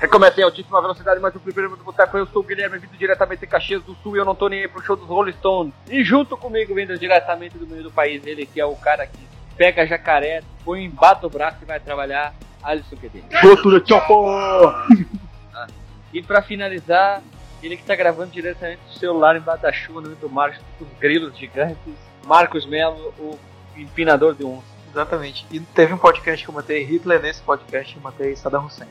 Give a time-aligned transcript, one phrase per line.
[0.00, 2.18] Recomeça em altíssima velocidade, mais um primeiro do Boteco.
[2.18, 4.62] Eu sou o Guilherme, vindo diretamente de Caxias do Sul e eu não tô nem
[4.62, 5.72] aí pro show dos Rolling Stones.
[5.88, 9.30] E junto comigo, vindo diretamente do meio do país, ele que é o cara que
[9.62, 12.34] pega jacaré, põe embaixo do braço e vai trabalhar,
[12.64, 13.22] Alisson QD.
[13.40, 15.06] Cultura Chopper!
[15.54, 15.68] Ah,
[16.12, 17.22] E pra finalizar,
[17.62, 20.64] ele que tá gravando diretamente do celular embaixo da chuva, no meio do mar, junto
[20.76, 21.94] com os grilos gigantes,
[22.26, 23.38] Marcos Melo, o
[23.76, 24.66] empinador de onça.
[24.90, 25.46] Exatamente.
[25.52, 28.88] E teve um podcast que eu matei Hitler, nesse podcast eu matei Saddam Hussein.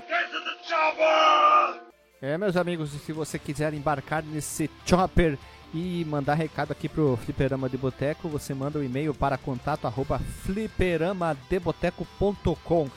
[2.22, 5.38] É, meus amigos, e se você quiser embarcar nesse chopper
[5.74, 10.20] e mandar recado aqui pro Fliperama de Boteco, você manda um e-mail para contato arroba
[10.44, 12.90] fliperamadeboteco.com.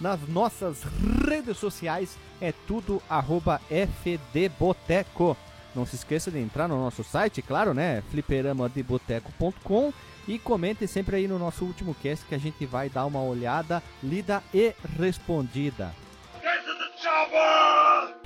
[0.00, 0.82] Nas nossas
[1.26, 5.36] redes sociais é tudo arroba fdboteco.
[5.74, 8.02] Não se esqueça de entrar no nosso site, claro, né?
[8.10, 9.92] fliperamadeboteco.com
[10.26, 13.82] e comente sempre aí no nosso último cast que a gente vai dar uma olhada,
[14.02, 15.94] lida e respondida.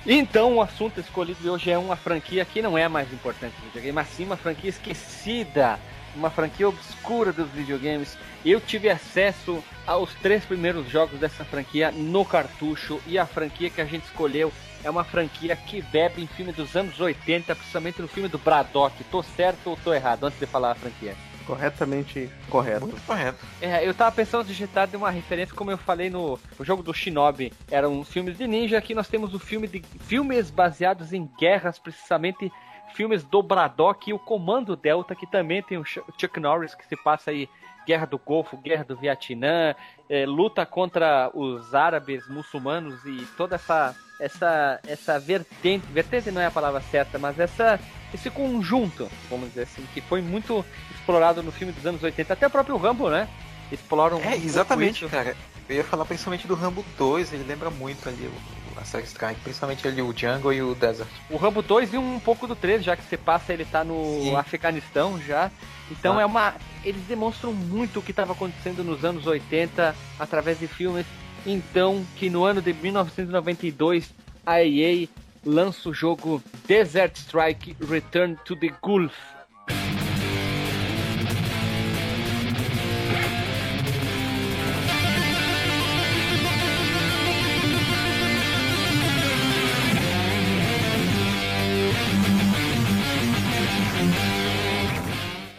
[0.05, 3.65] Então, o assunto escolhido de hoje é uma franquia que não é mais importante do
[3.65, 5.79] videogame, mas sim uma franquia esquecida,
[6.15, 8.17] uma franquia obscura dos videogames.
[8.45, 13.81] Eu tive acesso aos três primeiros jogos dessa franquia no cartucho e a franquia que
[13.81, 14.51] a gente escolheu
[14.83, 19.03] é uma franquia que bebe em filme dos anos 80, principalmente no filme do Braddock.
[19.05, 21.15] Tô certo ou tô errado antes de falar a franquia?
[21.47, 22.81] Corretamente correto.
[22.85, 23.39] Muito correto.
[23.61, 26.83] É, eu tava pensando em digitar de uma referência, como eu falei no o jogo
[26.83, 31.25] do Shinobi, eram filmes de ninja, aqui nós temos o filme de filmes baseados em
[31.39, 32.51] guerras, precisamente
[32.93, 36.85] filmes do Braddock e o Comando Delta, que também tem o Ch- Chuck Norris, que
[36.85, 37.47] se passa aí
[37.85, 39.73] Guerra do Golfo, Guerra do Vietnã,
[40.09, 46.45] é, luta contra os árabes muçulmanos e toda essa essa essa vertente, vertente não é
[46.47, 47.79] a palavra certa, mas essa
[48.13, 52.47] esse conjunto, vamos dizer assim, que foi muito explorado no filme dos anos 80, até
[52.47, 53.27] o próprio Rambo, né?
[53.71, 55.35] Exploram É, um exatamente, pouco cara.
[55.67, 59.41] Eu ia falar principalmente do Rambo 2, ele lembra muito ali o, a série Strike,
[59.41, 61.09] principalmente ali o Jungle e o Desert.
[61.29, 64.21] O Rambo 2 e um pouco do 3, já que você passa, ele tá no
[64.23, 64.35] Sim.
[64.37, 65.51] Afeganistão já.
[65.91, 66.21] Então Ah.
[66.21, 66.55] é uma.
[66.85, 71.05] Eles demonstram muito o que estava acontecendo nos anos 80 através de filmes.
[71.45, 74.09] Então, que no ano de 1992
[74.45, 75.07] a EA
[75.45, 79.36] lança o jogo Desert Strike Return to the Gulf.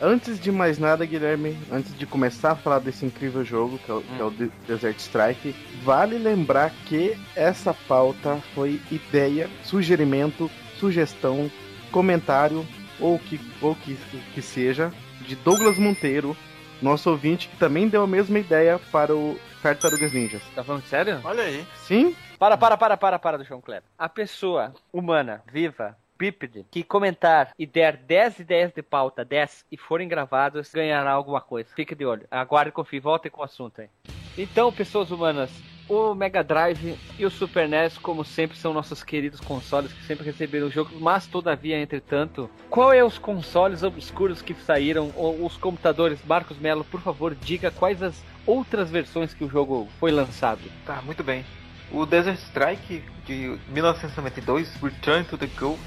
[0.00, 3.94] Antes de mais nada, Guilherme, antes de começar a falar desse incrível jogo, que é
[3.94, 10.48] o, que é o De- Desert Strike, vale lembrar que essa pauta foi ideia, sugerimento,
[10.78, 11.50] sugestão,
[11.90, 12.64] comentário,
[13.00, 14.92] ou que, ou que, o que seja,
[15.22, 16.36] de Douglas Monteiro,
[16.80, 20.42] nosso ouvinte, que também deu a mesma ideia para o Tartarugas Ninjas.
[20.54, 21.20] Tá falando sério?
[21.24, 21.66] Olha aí.
[21.74, 22.14] Sim?
[22.38, 23.82] Para, para, para, para, para do João Kleber.
[23.98, 29.76] A pessoa humana, viva, bípede, que comentar e der 10 ideias de pauta, 10, e
[29.76, 31.70] forem gravadas, ganhará alguma coisa.
[31.74, 32.26] Fique de olho.
[32.30, 32.98] Aguarde confie.
[32.98, 33.88] Voltem com o assunto aí.
[34.36, 35.50] Então, pessoas humanas,
[35.88, 40.26] o Mega Drive e o Super NES, como sempre, são nossos queridos consoles que sempre
[40.26, 45.56] receberam o jogo, mas todavia, entretanto, qual é os consoles obscuros que saíram, ou os
[45.56, 46.24] computadores?
[46.24, 50.60] Marcos Melo, por favor, diga quais as outras versões que o jogo foi lançado.
[50.84, 51.44] Tá, muito bem.
[51.90, 55.80] O Desert Strike de 1992, Return to the Gulf,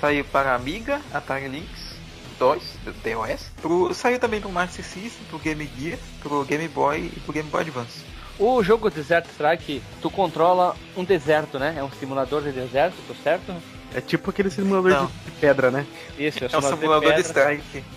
[0.00, 1.96] saiu para Amiga, Atari Lynx
[2.38, 3.50] 2, do DOS.
[3.60, 7.48] Pro, saiu também pro Master System, pro Game Gear, pro Game Boy e pro Game
[7.48, 8.04] Boy Advance.
[8.38, 11.74] O jogo Desert Strike, tu controla um deserto, né?
[11.76, 13.52] É um simulador de deserto, tô certo?
[13.92, 15.06] É tipo aquele simulador Não.
[15.06, 15.84] de, de pedra, né?
[16.16, 17.84] Isso, É o simulador de Strike.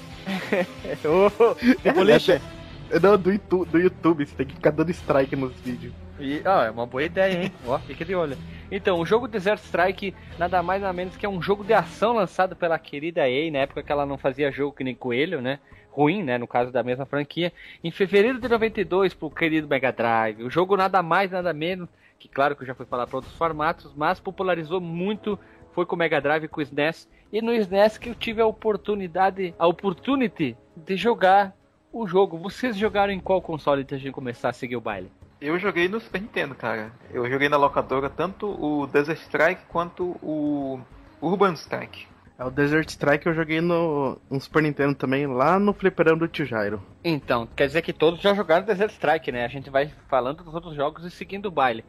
[1.04, 2.40] Oh, Demolition.
[2.90, 5.94] É, Não, do YouTube, do YouTube, você tem que ficar dando strike nos vídeos.
[6.22, 7.52] E, ó, é uma boa ideia, hein?
[7.66, 8.38] Ó, fica de olho.
[8.72, 12.14] Então, o jogo Desert Strike nada mais nada menos que é um jogo de ação
[12.14, 15.60] lançado pela querida EA, na época que ela não fazia jogo que nem Coelho, né?
[15.90, 16.38] Ruim, né?
[16.38, 17.52] No caso da mesma franquia.
[17.84, 20.44] Em fevereiro de 92, pro querido Mega Drive.
[20.44, 21.90] O jogo nada mais, nada menos,
[22.20, 25.40] que claro que eu já fui falar para outros formatos, mas popularizou muito,
[25.74, 27.10] foi com o Mega Drive e com o SNES.
[27.34, 31.54] E no SNES que eu tive a oportunidade, a opportunity de jogar
[31.92, 32.38] o jogo.
[32.38, 35.12] Vocês jogaram em qual console antes de começar a seguir o baile?
[35.42, 36.92] Eu joguei no Super Nintendo, cara.
[37.12, 40.80] Eu joguei na locadora tanto o Desert Strike quanto o
[41.20, 42.06] Urban Strike.
[42.38, 46.28] É, o Desert Strike eu joguei no, no Super Nintendo também, lá no fliperão do
[46.28, 46.80] Tio Jairo.
[47.04, 49.44] Então, quer dizer que todos já jogaram Desert Strike, né?
[49.44, 51.84] A gente vai falando dos outros jogos e seguindo o baile.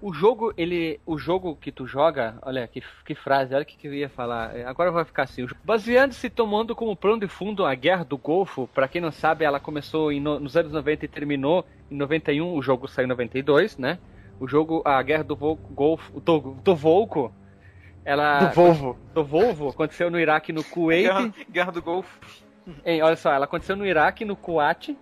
[0.00, 1.00] O jogo, ele.
[1.04, 4.08] O jogo que tu joga, olha que, que frase, olha o que, que eu ia
[4.08, 4.56] falar.
[4.56, 5.46] É, agora vai ficar assim.
[5.64, 9.58] Baseando-se tomando como plano de fundo a Guerra do Golfo, para quem não sabe, ela
[9.58, 13.98] começou em, nos anos 90 e terminou em 91, o jogo saiu em 92, né?
[14.38, 17.32] O jogo, a Guerra do Golfo, do, do Volco,
[18.04, 18.38] ela.
[18.38, 18.98] Do Volvo.
[19.12, 21.02] Do Volvo, aconteceu no Iraque no Kuwait.
[21.02, 22.20] Guerra, Guerra do Golfo.
[22.84, 24.96] Hein, olha só, ela aconteceu no Iraque, no Kuwait,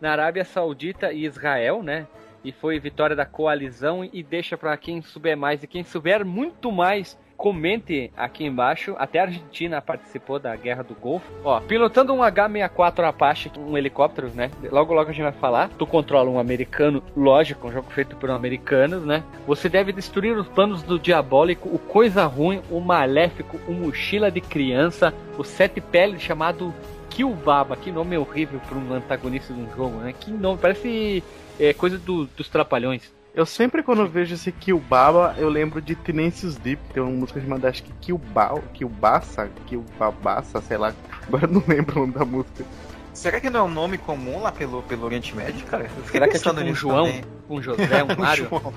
[0.00, 2.06] na Arábia Saudita e Israel, né?
[2.44, 6.70] E foi vitória da coalizão e deixa para quem souber mais e quem souber muito
[6.70, 8.94] mais comente aqui embaixo.
[8.98, 11.30] Até a Argentina participou da Guerra do Golfo.
[11.44, 14.50] Ó, pilotando um H-64 Apache, um helicóptero, né?
[14.70, 15.68] Logo logo a gente vai falar.
[15.70, 19.22] Tu controla um americano, lógico, um jogo feito por americanos, né?
[19.46, 24.40] Você deve destruir os planos do diabólico, o coisa ruim, o maléfico, o mochila de
[24.40, 26.72] criança, o sete peles chamado
[27.10, 27.76] Kilbaba.
[27.76, 30.14] Que nome horrível para um antagonista de um jogo, né?
[30.18, 31.22] Que nome, parece
[31.58, 33.12] é coisa do, dos trapalhões.
[33.34, 37.68] Eu sempre quando vejo esse Kilbaba, eu lembro de Tenacious Deep, tem uma música chamada
[37.68, 40.94] acho que Kilbao, Kilbassa, Kilbabassa, sei lá,
[41.26, 42.64] agora não lembro o nome da música.
[43.14, 45.88] Será que não é um nome comum lá pelo, pelo Oriente Médio, cara?
[46.10, 47.24] Será que é tipo um João, também.
[47.48, 48.48] um José, um Mário?
[48.52, 48.72] um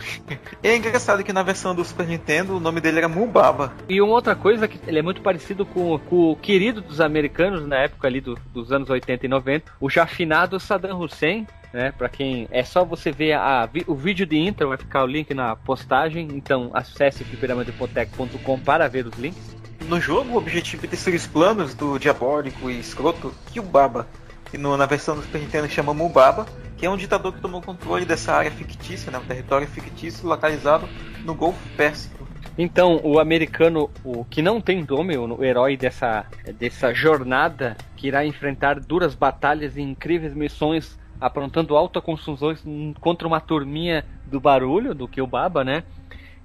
[0.62, 3.74] é engraçado que na versão do Super Nintendo o nome dele era Mubaba.
[3.90, 7.68] E uma outra coisa que ele é muito parecido com, com o querido dos americanos
[7.68, 11.92] na época ali do, dos anos 80 e 90, o já finado Saddam Hussein, né?
[11.92, 15.34] Para quem é só você ver a, o vídeo de intro, vai ficar o link
[15.34, 16.28] na postagem.
[16.34, 19.58] Então acesse fliperamadepotec.com para ver os links.
[19.88, 24.08] No jogo, o objetivo é destruir os planos do diabólico e escroto Kyubaba,
[24.50, 26.46] que no, na versão do Super Nintendo chama Mubaba,
[26.78, 30.88] que é um ditador que tomou controle dessa área fictícia, né, um território fictício localizado
[31.24, 32.28] no Golfo Pérsico.
[32.58, 36.26] Então, o americano, o que não tem nome, o herói dessa,
[36.58, 42.64] dessa jornada, que irá enfrentar duras batalhas e incríveis missões aprontando autoconstruções
[43.00, 45.84] contra uma turminha do barulho, do que o Baba, né?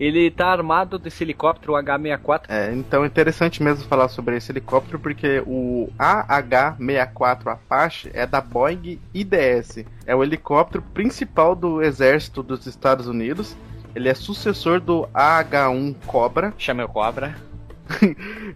[0.02, 2.46] Ele tá armado desse helicóptero H-64.
[2.48, 8.40] É, então é interessante mesmo falar sobre esse helicóptero, porque o AH-64 Apache é da
[8.40, 9.84] Boeing IDS.
[10.04, 13.56] É o helicóptero principal do exército dos Estados Unidos.
[13.94, 16.52] Ele é sucessor do AH-1 Cobra.
[16.58, 17.36] Chama o Cobra.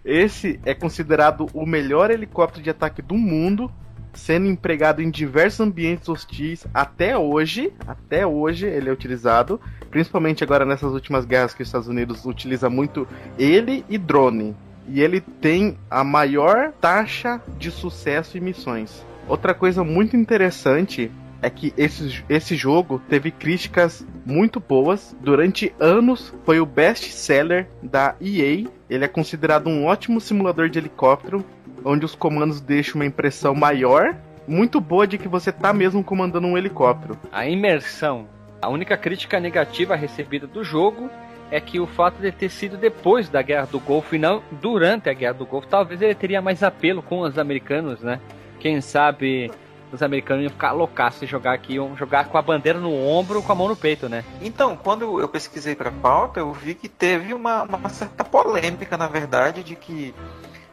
[0.03, 3.71] Esse é considerado o melhor helicóptero de ataque do mundo
[4.17, 7.71] sendo empregado em diversos ambientes hostis até hoje.
[7.87, 12.69] Até hoje ele é utilizado, principalmente agora nessas últimas guerras que os Estados Unidos utiliza
[12.69, 14.55] muito ele e drone.
[14.89, 19.05] E ele tem a maior taxa de sucesso em missões.
[19.27, 21.11] Outra coisa muito interessante
[21.41, 25.15] é que esse, esse jogo teve críticas muito boas.
[25.21, 28.65] Durante anos foi o best seller da EA.
[28.89, 31.45] Ele é considerado um ótimo simulador de helicóptero
[31.83, 34.15] onde os comandos deixam uma impressão maior,
[34.47, 37.17] muito boa de que você tá mesmo comandando um helicóptero.
[37.31, 38.27] A imersão.
[38.61, 41.09] A única crítica negativa recebida do jogo
[41.51, 45.09] é que o fato de ter sido depois da Guerra do Golfo e não durante
[45.09, 48.19] a Guerra do Golfo, talvez ele teria mais apelo com os americanos, né?
[48.59, 49.51] Quem sabe
[49.91, 53.41] os americanos iam ficar loucaços de jogar aqui, iam jogar com a bandeira no ombro,
[53.41, 54.23] com a mão no peito, né?
[54.41, 59.07] Então, quando eu pesquisei pra pauta, eu vi que teve uma, uma certa polêmica, na
[59.07, 60.13] verdade, de que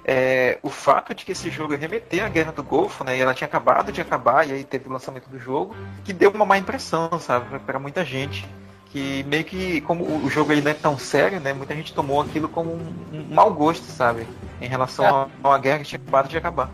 [0.05, 3.17] é, o fato de que esse jogo remeter à Guerra do Golfo, né?
[3.17, 6.31] E ela tinha acabado de acabar, e aí teve o lançamento do jogo, que deu
[6.31, 8.47] uma má impressão, sabe, para muita gente.
[8.91, 11.53] Que meio que, como o jogo ele não é tão sério, né?
[11.53, 14.27] Muita gente tomou aquilo como um, um mau gosto, sabe?
[14.61, 15.09] Em relação é.
[15.09, 16.71] a, a uma guerra que tinha acabado de acabar.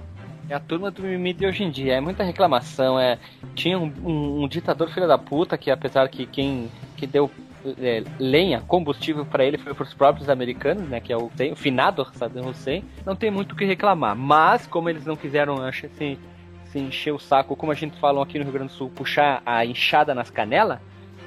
[0.50, 1.94] É a turma do mimimi de hoje em dia.
[1.94, 2.98] É muita reclamação.
[2.98, 3.18] É...
[3.54, 7.30] Tinha um, um, um ditador filho da puta que, apesar que quem que deu
[7.80, 11.00] é, lenha, combustível para ele foi para os próprios americanos, né?
[11.00, 12.84] Que é o, o finado Saddam Hussein.
[13.04, 14.16] Não tem muito o que reclamar.
[14.16, 16.18] Mas, como eles não quiseram assim,
[16.66, 19.42] se encher o saco, como a gente falou aqui no Rio Grande do Sul, puxar
[19.44, 20.78] a enxada nas canelas,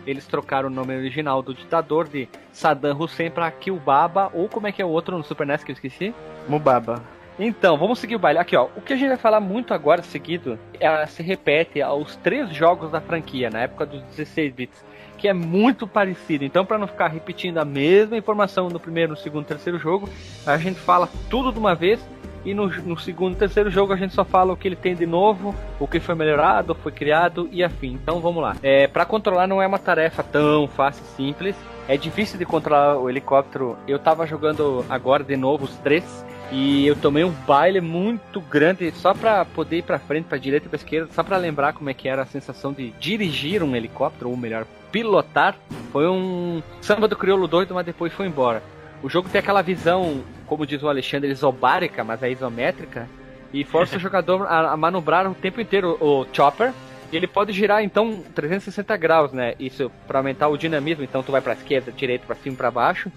[0.05, 4.71] eles trocaram o nome original do ditador de Saddam Hussein para Kilbaba, ou como é
[4.71, 6.13] que é o outro no Super NES que eu esqueci?
[6.47, 7.01] Mubaba.
[7.39, 8.37] Então, vamos seguir o baile.
[8.37, 8.67] Aqui, ó.
[8.75, 12.91] O que a gente vai falar muito agora seguido é, se repete aos três jogos
[12.91, 14.85] da franquia, na época dos 16 bits
[15.23, 16.43] que é muito parecido.
[16.43, 20.09] Então, para não ficar repetindo a mesma informação no primeiro, no segundo, terceiro jogo,
[20.45, 22.05] a gente fala tudo de uma vez
[22.43, 24.93] e no, no segundo e terceiro jogo a gente só fala o que ele tem
[24.93, 27.97] de novo, o que foi melhorado, foi criado e afim.
[28.03, 28.57] Então vamos lá.
[28.61, 31.55] É, para controlar não é uma tarefa tão fácil e simples.
[31.87, 33.77] É difícil de controlar o helicóptero.
[33.87, 36.03] Eu tava jogando agora de novo os três
[36.51, 40.67] e eu tomei um baile muito grande só pra poder ir pra frente, pra direita
[40.67, 43.75] e pra esquerda, só pra lembrar como é que era a sensação de dirigir um
[43.75, 45.55] helicóptero, ou melhor, pilotar
[45.91, 48.61] foi um samba do crioulo doido, mas depois foi embora.
[49.01, 50.23] O jogo tem aquela visão
[50.53, 53.09] como diz o Alexandre, isobárica, mas é isométrica,
[53.51, 56.71] e força o jogador a, manobrar o tempo inteiro o chopper.
[57.11, 59.53] E ele pode girar então 360 graus, né?
[59.59, 61.03] Isso para aumentar o dinamismo.
[61.03, 63.11] Então tu vai para esquerda, direita, para cima, para baixo,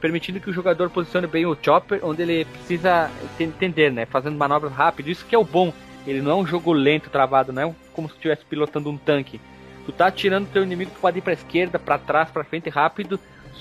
[0.00, 4.06] permitindo que o jogador posicione bem o chopper onde ele precisa entender, né?
[4.06, 5.12] Fazendo manobras rápidas.
[5.12, 5.72] Isso que é o bom.
[6.06, 9.40] Ele não é um jogo lento, travado, não é como se estivesse pilotando um tanque.
[9.84, 13.20] Tu tá atirando teu inimigo, tu pode ir pra esquerda, para trás, para frente rápido.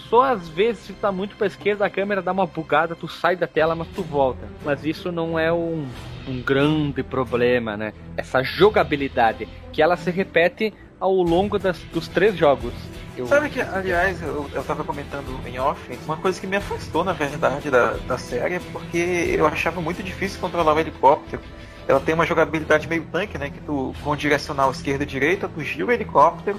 [0.09, 3.07] Só às vezes, se tu tá muito pra esquerda, a câmera dá uma bugada, tu
[3.07, 4.47] sai da tela, mas tu volta.
[4.63, 5.85] Mas isso não é um,
[6.27, 7.93] um grande problema, né?
[8.15, 12.73] Essa jogabilidade, que ela se repete ao longo das, dos três jogos.
[13.19, 13.27] Eu...
[13.27, 17.11] Sabe que, aliás, eu, eu tava comentando em off, uma coisa que me afastou, na
[17.11, 21.41] verdade, da, da série é porque eu achava muito difícil controlar o helicóptero.
[21.85, 23.49] Ela tem uma jogabilidade meio tanque, né?
[23.49, 26.57] Que tu, com direcional esquerda e direita, tu gira o helicóptero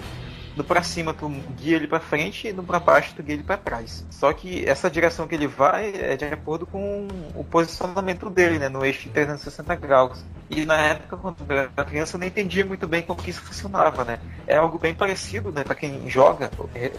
[0.61, 3.43] no pra cima tu guia ele para frente e no pra baixo tu guia ele
[3.43, 4.05] para trás.
[4.11, 8.69] Só que essa direção que ele vai é de acordo com o posicionamento dele, né,
[8.69, 10.23] no eixo de 360 graus.
[10.51, 13.41] E na época, quando eu era criança, eu não entendia muito bem como que isso
[13.41, 14.19] funcionava, né?
[14.47, 16.51] É algo bem parecido, né, para quem joga,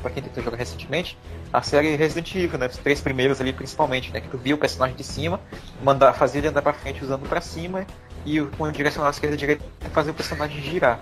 [0.02, 1.18] para quem tentou jogar recentemente,
[1.54, 4.58] a série Resident Evil, né, os três primeiros ali principalmente, né, que tu via o
[4.58, 5.40] personagem de cima,
[5.84, 7.86] mandar fazer ele andar para frente usando para cima
[8.26, 11.00] e com o direcional esquerda e direita fazer o personagem girar.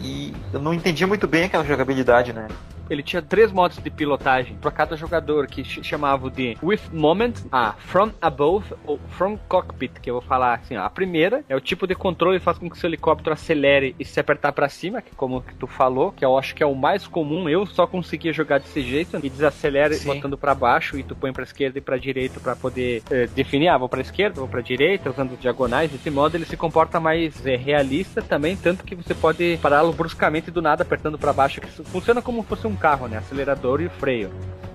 [0.00, 2.48] E eu não entendia muito bem aquela jogabilidade, né?
[2.90, 7.72] Ele tinha três modos de pilotagem para cada jogador, que chamavam de With Moment, a
[7.72, 10.82] From Above ou From Cockpit, que eu vou falar assim, ó.
[10.82, 13.94] A primeira é o tipo de controle que faz com que o seu helicóptero acelere
[13.98, 16.74] e se apertar para cima, que como tu falou, que eu acho que é o
[16.74, 20.14] mais comum, eu só conseguia jogar desse jeito, e desacelera Sim.
[20.14, 23.68] botando para baixo e tu põe para esquerda e para direita para poder eh, definir,
[23.68, 25.94] ah, vou para esquerda, vou para direita, usando diagonais.
[25.94, 30.50] Esse modo ele se comporta mais eh, realista também, tanto que você pode pará-lo bruscamente
[30.50, 33.18] do nada apertando para baixo, que funciona como se fosse um carro, né?
[33.18, 34.30] Acelerador e freio.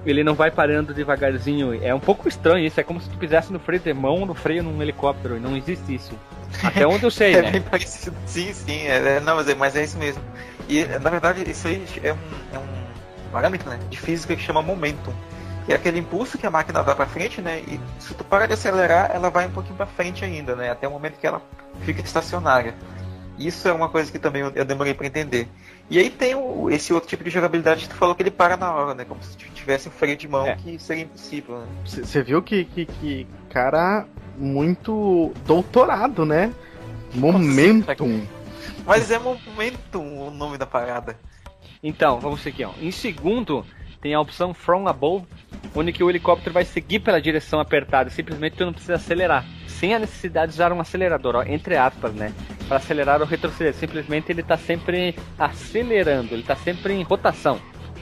[0.05, 1.83] Ele não vai parando devagarzinho.
[1.83, 2.79] É um pouco estranho isso.
[2.79, 5.38] É como se tu fizesse no freio de mão no freio num helicóptero.
[5.38, 6.13] E não existe isso.
[6.63, 7.51] Até onde eu sei, é né?
[7.51, 8.15] Bem parecido.
[8.25, 8.85] Sim, sim.
[8.85, 10.21] É, é, não, mas é, mas é isso mesmo.
[10.69, 12.17] E na verdade isso aí é um,
[12.53, 15.13] é um parâmetro né, de física que chama momentum.
[15.67, 17.62] E é aquele impulso que a máquina vai para frente, né?
[17.67, 20.69] E se tu para de acelerar, ela vai um pouquinho para frente ainda, né?
[20.69, 21.41] Até o momento que ela
[21.81, 22.75] fica estacionária.
[23.38, 25.47] Isso é uma coisa que também eu demorei para entender.
[25.89, 28.58] E aí tem o, esse outro tipo de jogabilidade que tu falou que ele para
[28.58, 29.06] na hora, né?
[29.06, 30.56] Como se tivesse um freio de mão é.
[30.56, 31.68] que seria impossível, né?
[31.86, 36.54] Você viu que, que, que, cara muito doutorado, né?
[37.13, 38.25] Momentum.
[38.86, 41.18] Mas é Momentum o nome da parada.
[41.84, 42.65] Então, vamos seguir.
[42.65, 42.72] Ó.
[42.82, 43.63] Em segundo,
[44.01, 45.25] tem a opção From Above,
[45.75, 48.10] onde que o helicóptero vai seguir pela direção apertada.
[48.10, 49.46] Simplesmente tu não precisa acelerar.
[49.79, 52.34] Sem a necessidade de usar um acelerador, ó, entre aspas, né?
[52.67, 53.74] para acelerar ou retroceder.
[53.74, 57.60] Simplesmente ele está sempre acelerando, ele está sempre em rotação.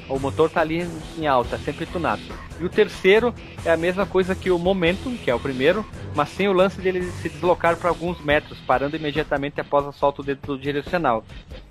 [0.09, 0.85] O motor está ali
[1.17, 2.21] em alta, sempre tunado.
[2.59, 3.33] E o terceiro
[3.65, 6.79] é a mesma coisa que o Momentum, que é o primeiro, mas sem o lance
[6.81, 11.23] dele se deslocar para alguns metros, parando imediatamente após o salto dentro do direcional.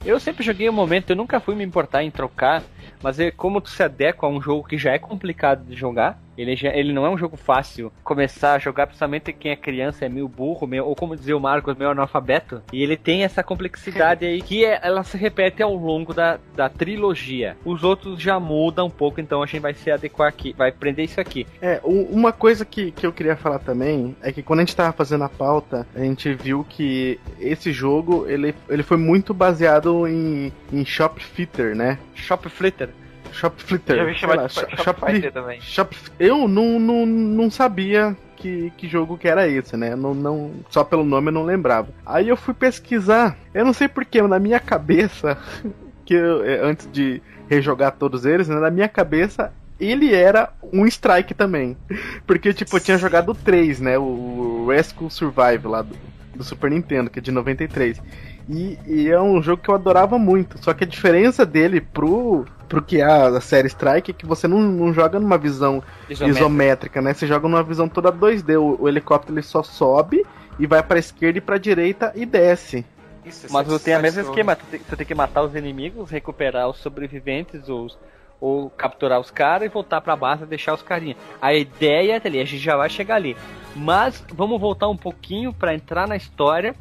[0.04, 2.62] Eu sempre joguei o Momentum, eu nunca fui me importar em trocar
[3.02, 6.18] mas é como tu se adequa a um jogo que já é complicado de jogar,
[6.36, 10.04] ele, já, ele não é um jogo fácil começar a jogar, principalmente quem é criança,
[10.04, 12.62] é meio burro, meio, ou como dizia o Marcos, meio analfabeto.
[12.72, 16.68] E ele tem essa complexidade aí que é, ela se repete ao longo da, da
[16.68, 17.56] trilogia.
[17.64, 21.04] Os outros já mudam um pouco, então a gente vai se adequar aqui, vai aprender
[21.04, 21.46] isso aqui.
[21.60, 24.92] É, uma coisa que, que eu queria falar também é que quando a gente tava
[24.92, 30.52] fazendo a pauta, a gente viu que esse jogo ele, ele foi muito baseado em,
[30.72, 31.98] em Shop Fitter, né?
[32.14, 32.90] Shop Flitter.
[33.32, 33.96] Shoplifter.
[33.96, 35.60] Já vi chamar de Shop, também.
[35.60, 39.94] Shop, eu não, não, não sabia que, que jogo que era esse, né?
[39.94, 41.88] Não, não, só pelo nome eu não lembrava.
[42.04, 43.36] Aí eu fui pesquisar.
[43.54, 45.38] Eu não sei porquê, na minha cabeça,
[46.04, 50.86] que eu, é, antes de rejogar todos eles, né, na minha cabeça ele era um
[50.86, 51.76] strike também.
[52.26, 53.98] Porque, tipo, eu tinha jogado três, né?
[53.98, 55.96] O Rescue Survive lá do,
[56.36, 58.00] do Super Nintendo, que é de 93.
[58.48, 60.62] E, e, é um jogo que eu adorava muito.
[60.62, 64.48] Só que a diferença dele pro, pro que é a série Strike é que você
[64.48, 66.38] não, não joga numa visão isométrica.
[66.38, 67.14] isométrica, né?
[67.14, 68.60] Você joga numa visão toda 2D.
[68.60, 70.24] O, o helicóptero ele só sobe
[70.58, 72.84] e vai pra esquerda e pra direita e desce.
[73.24, 76.78] Isso, Mas você tem o mesmo esquema, tu tem, que matar os inimigos, recuperar os
[76.78, 77.96] sobreviventes, os,
[78.40, 81.16] ou capturar os caras e voltar pra base e deixar os carinha.
[81.40, 83.36] A ideia é ali, a gente já vai chegar ali.
[83.76, 86.74] Mas vamos voltar um pouquinho para entrar na história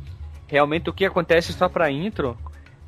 [0.51, 2.37] realmente o que acontece só pra intro,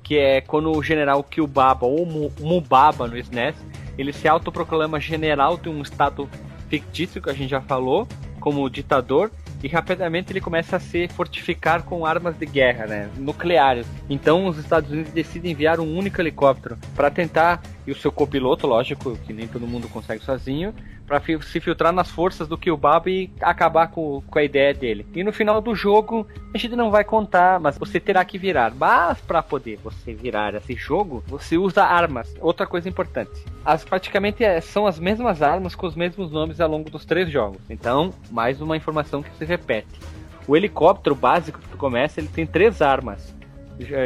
[0.04, 2.06] que é quando o general Kyubaba ou
[2.42, 3.56] Mubaba no SNES,
[3.98, 6.30] ele se autoproclama general de um estado
[6.68, 8.06] fictício que a gente já falou,
[8.42, 9.32] como ditador,
[9.64, 13.88] e rapidamente ele começa a se fortificar com armas de guerra, né, nucleares.
[14.10, 18.66] Então os Estados Unidos decidem enviar um único helicóptero para tentar e o seu copiloto,
[18.68, 20.74] lógico, que nem todo mundo consegue sozinho,
[21.22, 25.06] fi- se filtrar nas forças do Killbaba e acabar com, com a ideia dele.
[25.14, 28.74] E no final do jogo, a gente não vai contar, mas você terá que virar.
[28.74, 32.34] Mas pra poder você virar esse jogo, você usa armas.
[32.40, 33.32] Outra coisa importante.
[33.66, 37.30] As praticamente é- são as mesmas armas com os mesmos nomes ao longo dos três
[37.30, 37.60] jogos.
[37.70, 40.00] Então, mais uma informação que se repete.
[40.48, 43.34] O helicóptero básico que tu começa, ele tem três armas.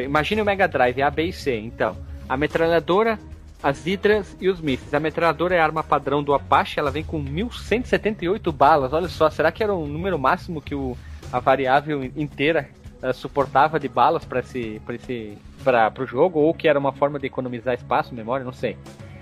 [0.04, 1.58] Imagine o Mega Drive A, B e C.
[1.58, 1.96] Então,
[2.28, 3.18] a metralhadora,
[3.62, 4.94] as hidras e os mísseis.
[4.94, 8.94] A metralhadora é a arma padrão do Apache, ela vem com 1178 balas.
[8.94, 10.96] Olha só, será que era o número máximo que o,
[11.32, 12.70] a variável inteira
[13.02, 16.94] eh, suportava de balas para esse, pra esse para o jogo ou que era uma
[16.94, 18.78] forma de economizar espaço, memória, não sei.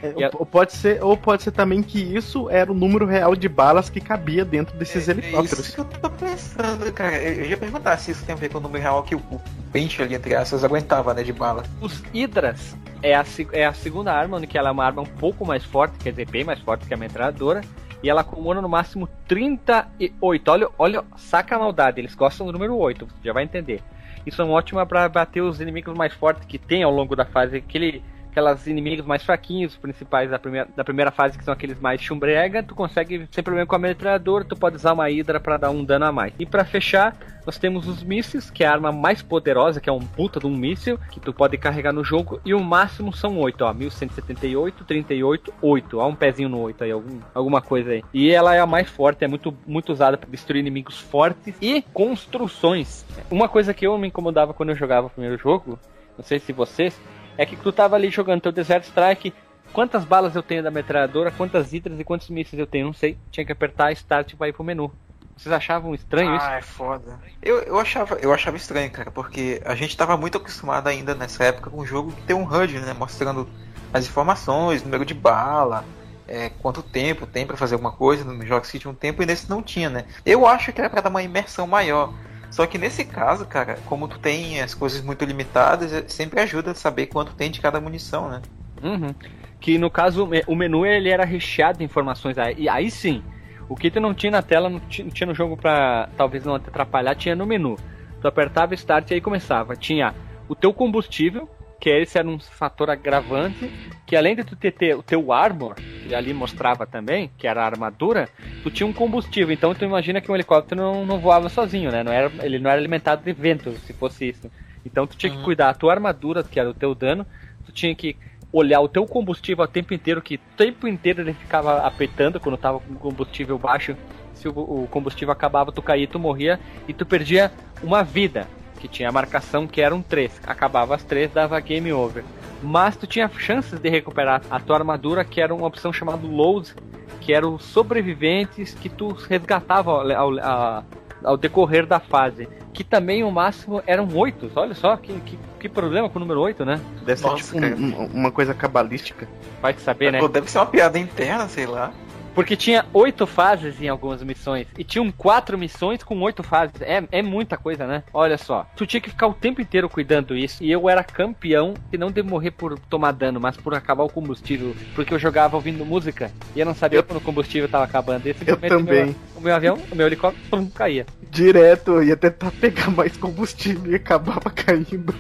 [0.06, 3.36] É, E ou pode ser, ou pode ser também que isso era o número real
[3.36, 5.60] de balas que cabia dentro desses É helicópteros.
[5.68, 7.22] isso que eu tô pensando, cara.
[7.22, 9.42] Eu ia perguntar se isso tem a ver com o número real que o, o
[9.72, 11.64] pente ali, entre aspas, aguentava, né, de bala.
[11.82, 15.06] Os Hidras é a, é a segunda arma, onde que ela é uma arma um
[15.06, 17.62] pouco mais forte, quer dizer, bem mais forte que a metralhadora.
[18.04, 20.52] E ela acumula no máximo 38.
[20.52, 23.82] Olha, olha, saca a maldade, eles gostam do número 8, você já vai entender.
[24.26, 27.26] Isso é um ótimo para bater os inimigos mais fortes que tem ao longo da
[27.26, 27.58] fase.
[27.58, 28.04] Aquele,
[28.36, 32.02] aquelas inimigos mais fraquinhos, os principais da primeira, da primeira fase, que são aqueles mais
[32.02, 32.62] chumbrega.
[32.62, 35.86] Tu consegue, sem problema com a metralhadora, tu pode usar uma hidra para dar um
[35.86, 36.34] dano a mais.
[36.38, 37.16] E para fechar,
[37.46, 40.48] nós temos os mísseis, que é a arma mais poderosa, que é um puta de
[40.48, 44.84] um míssil, que tu pode carregar no jogo, e o máximo são 8, ó, 1178,
[44.84, 45.98] 38, 8.
[45.98, 48.04] Ó, um pezinho no 8 aí, algum, alguma coisa aí.
[48.14, 51.82] E ela é a mais forte, é muito, muito usada para destruir inimigos fortes e
[51.94, 53.06] construções.
[53.32, 55.80] Uma coisa que eu me incomodava quando eu jogava o primeiro jogo,
[56.18, 57.00] não sei se vocês,
[57.38, 59.34] é que tu tava ali jogando teu Desert Strike.
[59.74, 62.86] Quantas balas eu tenho da metralhadora, quantas hidras e quantos mísseis eu tenho?
[62.86, 63.18] Não sei.
[63.32, 64.92] Tinha que apertar Start pra ir pro menu.
[65.36, 66.46] Vocês achavam estranho isso?
[66.46, 67.20] Ah, é foda.
[67.42, 71.44] Eu, eu, achava, eu achava estranho, cara, porque a gente tava muito acostumado ainda nessa
[71.44, 72.94] época com o jogo que tem um HUD, né?
[72.94, 73.48] Mostrando
[73.94, 75.84] as informações, número de bala,
[76.26, 78.24] é, quanto tempo tem pra fazer alguma coisa.
[78.24, 80.06] No jogo tinha um tempo e nesse não tinha, né?
[80.26, 82.14] Eu acho que era pra dar uma imersão maior.
[82.56, 86.72] Só que nesse caso, cara, como tu tem as coisas muito limitadas, é- sempre ajuda
[86.72, 88.42] a saber quanto tem de cada munição, né?
[88.82, 89.14] Uhum.
[89.60, 92.38] Que no caso o me- o menu ele era recheado de informações.
[92.38, 93.22] Aí, aí sim,
[93.68, 96.46] o que tu não tinha na tela, não ti- não tinha no jogo pra talvez
[96.46, 97.76] não atrapalhar, tinha no menu.
[98.22, 99.76] Tu apertava Start e aí começava.
[99.76, 100.16] Tinha
[100.48, 103.72] o teu combustível, que esse era um fator agravante,
[104.06, 107.66] que além de tu ter, o teu armor, que ali mostrava também, que era a
[107.66, 108.30] armadura,
[108.62, 109.54] tu tinha um combustível.
[109.54, 112.04] Então tu imagina que um helicóptero não, não voava sozinho, né?
[112.04, 114.52] Não era, ele não era alimentado de vento, se fosse isso.
[114.84, 115.40] Então tu tinha que Uhum.
[115.40, 117.26] cuidar da tua armadura, que era o teu dano,
[117.64, 118.18] tu tinha que
[118.52, 122.58] olhar o teu combustível o tempo inteiro, que o tempo inteiro ele ficava apertando quando
[122.58, 123.98] tava com combustível baixo.
[124.34, 128.52] Se o, o combustível acabava, tu caía, tu morria e tu perdia uma vida,
[128.88, 130.40] que tinha a marcação que eram três.
[130.46, 132.24] Acabava as três, dava game over.
[132.62, 136.74] Mas tu tinha chances de recuperar a tua armadura, que era uma opção chamada load,
[137.20, 140.84] que eram sobreviventes que tu resgatava ao, ao-
[141.24, 142.48] ao decorrer da fase.
[142.74, 144.52] Que também o máximo eram oito.
[144.56, 146.80] Olha só que, que, que problema com o número 8, né?
[147.06, 149.28] Deve ser Nossa, tipo um- um- uma coisa cabalística.
[149.62, 150.20] Vai saber, né?
[150.28, 151.92] Deve ser uma piada interna, sei lá.
[152.36, 154.68] Porque tinha oito fases em algumas missões.
[154.78, 156.82] E tinham quatro missões com oito fases.
[156.82, 158.04] É, é muita coisa, né?
[158.14, 158.68] Olha só.
[158.76, 160.62] Tu tinha que ficar o tempo inteiro cuidando isso.
[160.62, 164.10] E eu era campeão, e não de morrer por tomar dano, mas por acabar o
[164.10, 164.76] combustível.
[164.94, 166.30] Porque eu jogava ouvindo música.
[166.54, 168.28] E eu não sabia quando o combustível tava acabando.
[168.28, 169.06] E simplesmente também.
[169.06, 171.06] Meu, o meu avião, o meu helicóptero, pum, caía.
[171.32, 175.16] Direto, eu ia tentar pegar mais combustível e acabava caindo.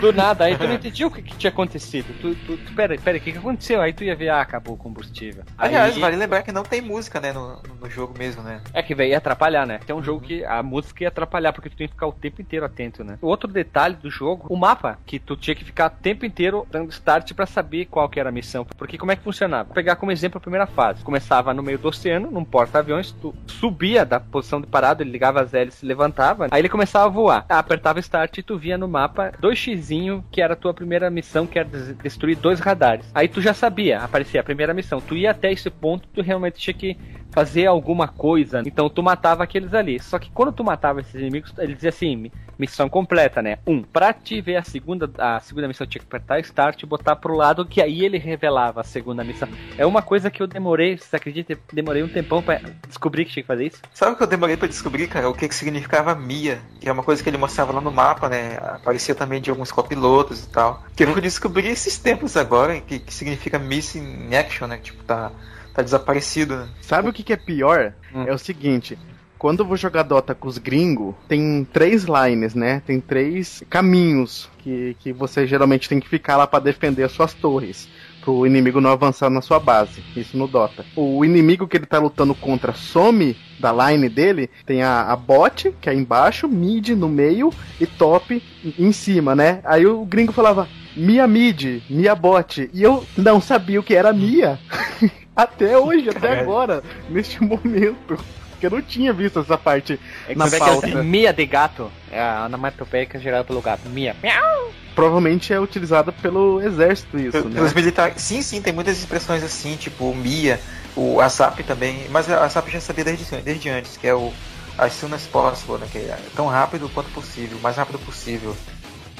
[0.00, 2.06] Do nada, aí tu não entendia o que, que tinha acontecido.
[2.20, 3.80] Tu, tu, tu pera, pera, o que, que aconteceu?
[3.80, 5.42] Aí tu ia ver, ah, acabou o combustível.
[5.56, 8.60] Aliás, Aí- vale lembrar que não tem música, né, no, no jogo mesmo, né?
[8.72, 9.80] É que veio ia atrapalhar, né?
[9.86, 12.40] Tem um jogo que a música ia atrapalhar, porque tu tem que ficar o tempo
[12.40, 13.18] inteiro atento, né?
[13.20, 16.90] Outro detalhe do jogo, o mapa, que tu tinha que ficar o tempo inteiro dando
[16.90, 18.64] start pra saber qual que era a missão.
[18.76, 19.64] Porque como é que funcionava?
[19.64, 21.02] Vou pegar como exemplo a primeira fase.
[21.02, 25.40] Começava no meio do oceano, num porta-aviões, tu subia da posição de parado, ele ligava
[25.40, 27.44] as hélices e levantava, aí ele começava a voar.
[27.48, 29.87] Apertava start e tu via no mapa 2x,
[30.30, 33.06] que era a tua primeira missão, que era des- destruir dois radares.
[33.14, 35.00] Aí tu já sabia, aparecia a primeira missão.
[35.00, 36.96] Tu ia até esse ponto, tu realmente tinha que
[37.30, 38.62] fazer alguma coisa.
[38.66, 40.00] Então tu matava aqueles ali.
[40.00, 43.58] Só que quando tu matava esses inimigos, ele dizia assim: mi- missão completa, né?
[43.66, 47.16] Um, pra te ver a segunda, a segunda missão, tinha que apertar start e botar
[47.16, 49.48] pro lado, que aí ele revelava a segunda missão.
[49.76, 51.56] É uma coisa que eu demorei, você acredita?
[51.72, 53.80] Demorei um tempão pra descobrir que tinha que fazer isso.
[53.92, 55.28] Sabe o que eu demorei pra descobrir, cara?
[55.28, 58.28] O que, que significava Mia, que é uma coisa que ele mostrava lá no mapa,
[58.28, 58.56] né?
[58.60, 60.82] Aparecia também de alguns copilotos e tal.
[60.96, 64.78] Que eu descobri esses tempos agora, que, que significa Missing in Action, né?
[64.78, 65.30] Tipo, tá,
[65.78, 66.68] tá desaparecido, né?
[66.80, 67.92] Sabe o que, que é pior?
[68.12, 68.24] Hum.
[68.26, 68.98] É o seguinte.
[69.38, 72.82] Quando eu vou jogar Dota com os gringos, tem três lines, né?
[72.84, 77.32] Tem três caminhos que, que você geralmente tem que ficar lá pra defender as suas
[77.32, 77.88] torres.
[78.24, 80.02] pro inimigo não avançar na sua base.
[80.16, 80.84] Isso no Dota.
[80.96, 85.72] O inimigo que ele tá lutando contra some da line dele, tem a, a bot,
[85.80, 88.42] que é embaixo, mid no meio e top
[88.76, 89.60] em cima, né?
[89.62, 92.68] Aí o gringo falava, Mia mid, Mia bot.
[92.74, 94.58] E eu não sabia o que era Mia.
[95.42, 98.18] até hoje, até agora, neste momento.
[98.50, 100.88] Porque eu não tinha visto essa parte É que na você vê pauta.
[100.88, 101.90] que é Mia de gato.
[102.10, 103.88] É a onomatopeia gerada pelo gato.
[103.88, 104.16] Mia.
[104.20, 104.72] Miau.
[104.96, 107.54] Provavelmente é utilizada pelo exército isso, Pel- né?
[107.54, 108.20] Pelos militares.
[108.20, 110.58] Sim, sim, tem muitas expressões assim, tipo Mia,
[110.96, 112.06] o ASAP também.
[112.10, 114.32] Mas a ASAP já sabia desde, desde antes, que é o
[114.76, 115.86] as soon as possible, né?
[115.92, 118.56] Que é tão rápido quanto possível, o mais rápido possível.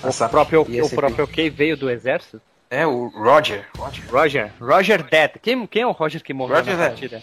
[0.02, 2.40] O próprio, e o próprio OK veio do exército.
[2.70, 3.66] É, o Roger.
[3.76, 4.04] Roger.
[4.10, 4.52] Roger.
[4.60, 5.32] Roger Dead.
[5.40, 6.88] Quem, quem é o Roger que morreu Roger na Dead.
[6.88, 7.22] partida?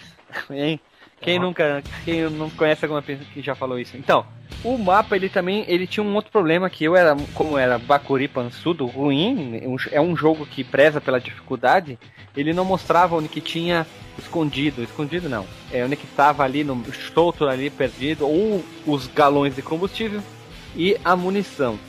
[0.49, 0.79] Hein?
[1.21, 3.95] Quem nunca, quem não conhece alguma pessoa que já falou isso?
[3.97, 4.25] Então,
[4.63, 8.27] o mapa ele também, ele tinha um outro problema que eu era, como era Bakuri
[8.27, 11.97] pansudo, ruim, é um jogo que preza pela dificuldade,
[12.35, 13.87] ele não mostrava onde que tinha
[14.19, 19.55] escondido, escondido não, é onde que estava ali no solto ali perdido, ou os galões
[19.55, 20.21] de combustível
[20.75, 21.79] e a munição.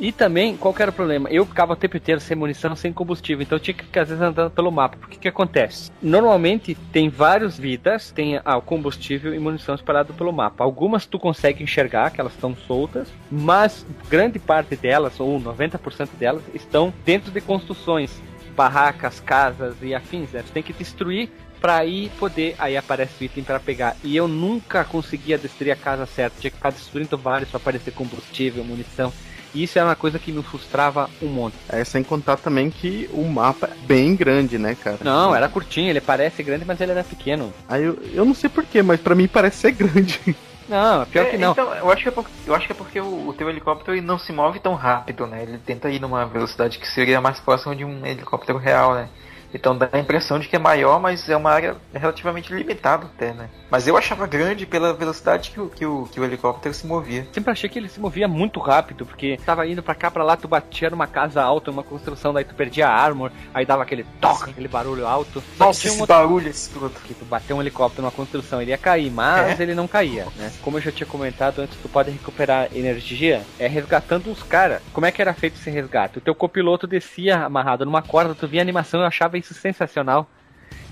[0.00, 1.28] E também, qual era o problema?
[1.28, 4.22] Eu ficava o tempo inteiro sem munição, sem combustível, então eu tinha que às vezes
[4.22, 4.96] andando pelo mapa.
[4.96, 5.90] Porque que que acontece?
[6.00, 10.62] Normalmente tem várias vidas, tem ah, o combustível e munição espalhado pelo mapa.
[10.62, 16.42] Algumas tu consegue enxergar, que elas estão soltas, mas grande parte delas, ou 90% delas,
[16.54, 18.22] estão dentro de construções,
[18.54, 20.30] barracas, casas e afins.
[20.30, 20.42] Né?
[20.46, 21.28] Tu tem que destruir
[21.60, 23.96] para aí poder, aí aparece o item para pegar.
[24.04, 27.92] E eu nunca conseguia destruir a casa certa, tinha que ficar destruindo vários para aparecer
[27.92, 29.12] combustível, munição.
[29.54, 31.56] E isso é uma coisa que me frustrava um monte.
[31.68, 34.98] É sem contar também que o mapa é bem grande, né, cara?
[35.02, 37.52] Não, era curtinho, ele parece grande, mas ele era pequeno.
[37.68, 40.36] Aí eu, eu não sei porquê, mas pra mim parece ser grande.
[40.68, 41.52] Não, pior É, que não.
[41.52, 43.96] Então, eu acho que é porque, eu acho que é porque o, o teu helicóptero
[43.96, 45.42] ele não se move tão rápido, né?
[45.42, 49.08] Ele tenta ir numa velocidade que seria mais próxima de um helicóptero real, né?
[49.52, 53.32] Então dá a impressão de que é maior, mas é uma área relativamente limitada até,
[53.32, 53.48] né?
[53.70, 57.26] Mas eu achava grande pela velocidade que o, que o, que o helicóptero se movia.
[57.32, 60.36] Sempre achei que ele se movia muito rápido, porque tava indo pra cá, pra lá,
[60.36, 64.04] tu batia numa casa alta, uma construção, daí tu perdia a armor, aí dava aquele
[64.20, 65.42] toque, aquele barulho alto.
[65.58, 67.00] Nossa, tinha um esse outro barulho escroto.
[67.00, 69.62] que tu bateu um helicóptero numa construção, ele ia cair, mas É?
[69.62, 70.52] ele não caía, né?
[70.62, 74.80] Como eu já tinha comentado antes, tu pode recuperar energia é resgatando os caras.
[74.92, 76.18] Como é que era feito esse resgate?
[76.18, 80.28] O teu copiloto descia amarrado numa corda, tu via a animação, eu achava isso sensacional.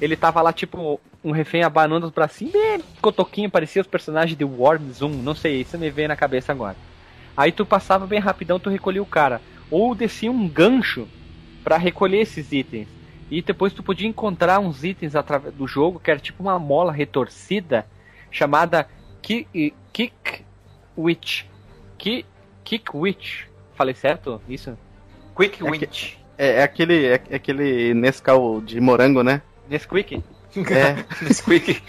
[0.00, 4.44] Ele tava lá, tipo, um refém abanando os bracinhos, bem cotoquinho, parecia os personagens de
[4.44, 6.76] Worms 1, não sei, isso me veio na cabeça agora.
[7.37, 9.40] Aí tu passava bem rapidão, tu recolhia o cara.
[9.70, 11.06] Ou descia um gancho
[11.64, 12.88] pra recolher esses itens.
[13.30, 16.92] E depois tu podia encontrar uns itens através do jogo, que era tipo uma mola
[16.92, 17.85] retorcida,
[18.30, 18.88] chamada
[19.20, 20.44] Ki- Kick
[20.96, 21.44] Witch.
[21.98, 22.24] Ki-
[22.64, 23.44] Kick Witch.
[23.74, 24.40] Falei certo?
[24.48, 24.78] Isso?
[25.35, 26.18] Quick É Winch.
[26.38, 29.42] É, é aquele, é, é aquele Nescau de morango, né?
[29.68, 30.22] Nesquik?
[30.57, 31.05] É.
[31.25, 31.83] Nesquik.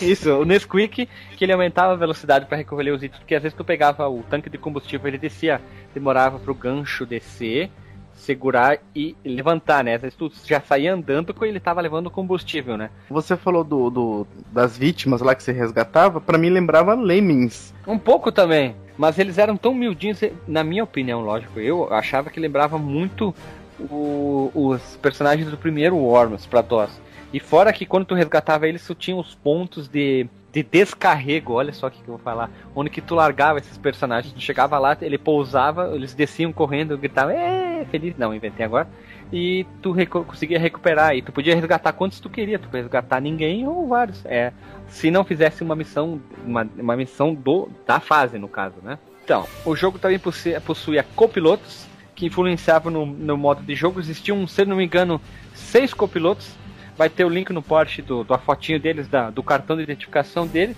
[0.00, 3.56] Isso, o Nesquik, que ele aumentava a velocidade para recolher os itens, porque às vezes
[3.56, 5.60] tu pegava o tanque de combustível, ele descia,
[5.94, 7.70] demorava pro gancho descer,
[8.14, 9.94] segurar e levantar, né?
[9.94, 12.90] Às vezes tu já saía andando quando ele tava levando combustível, né?
[13.08, 17.72] Você falou do, do- das vítimas lá que você resgatava, pra mim lembrava Lemmings.
[17.86, 22.38] Um pouco também, mas eles eram tão miudinhos, na minha opinião, lógico, eu achava que
[22.40, 23.34] lembrava muito
[23.80, 26.90] o- os personagens do primeiro Worms pra DOS.
[27.32, 31.72] E fora que quando tu resgatava eles, tu tinha os pontos de, de descarrego, olha
[31.74, 34.78] só o que, que eu vou falar, onde que tu largava esses personagens, tu chegava
[34.78, 38.88] lá, ele pousava, eles desciam correndo, gritavam, é, feliz, não, inventei agora,
[39.30, 39.94] e tu
[40.26, 44.24] conseguia recuperar, e tu podia resgatar quantos tu queria, tu podia resgatar ninguém ou vários,
[44.24, 44.50] é,
[44.86, 48.98] se não fizesse uma missão, uma, uma missão do, da fase, no caso, né?
[49.22, 51.86] Então, o jogo também possui- possuía copilotos,
[52.18, 55.20] que influenciavam no, no modo de jogo, existiam, se não me engano,
[55.54, 56.50] seis copilotos,
[56.96, 60.44] vai ter o link no post do, da fotinho deles, da, do cartão de identificação
[60.44, 60.76] deles.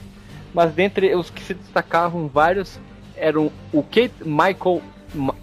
[0.52, 2.78] Mas dentre os que se destacavam vários
[3.16, 4.82] eram o Kate Michael,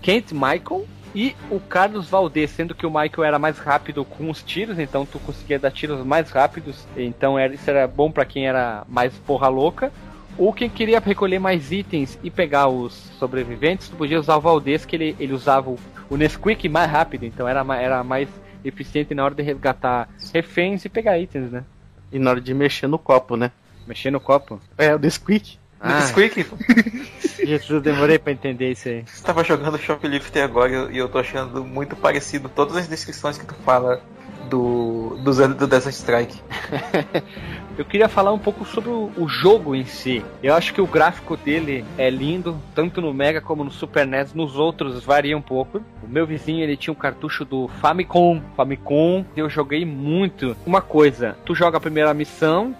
[0.03, 4.43] Kate Michael e o Carlos Valdez, sendo que o Michael era mais rápido com os
[4.43, 8.47] tiros, então tu conseguia dar tiros mais rápidos, então era, isso era bom pra quem
[8.47, 9.91] era mais porra louca.
[10.37, 14.85] Ou quem queria recolher mais itens e pegar os sobreviventes, tu podia usar o Valdez,
[14.85, 18.29] que ele, ele usava o, o Nesquik mais rápido, então era, era mais
[18.63, 21.63] eficiente na hora de resgatar reféns e pegar itens, né?
[22.11, 23.51] E na hora de mexer no copo, né?
[23.87, 24.59] Mexer no copo.
[24.77, 25.57] É, o Nesquik.
[25.79, 26.45] Ah, Nesquik.
[27.45, 29.03] Jesus, eu demorei pra entender isso aí.
[29.05, 33.45] Você tava jogando Shoplifter agora e eu tô achando muito parecido todas as descrições que
[33.45, 34.01] tu fala
[34.47, 36.41] do, do, do Desert Strike.
[37.77, 40.25] Eu queria falar um pouco sobre o, o, jogo em si.
[40.41, 44.33] Eu acho que o gráfico dele é lindo, tanto no Mega como no Super NES.
[44.33, 45.83] Nos outros varia um pouco.
[46.01, 49.23] O meu vizinho ele tinha um cartucho do Famicom, Famicom.
[49.35, 50.57] Eu joguei muito.
[50.65, 52.75] Uma coisa, tu joga a primeira missão,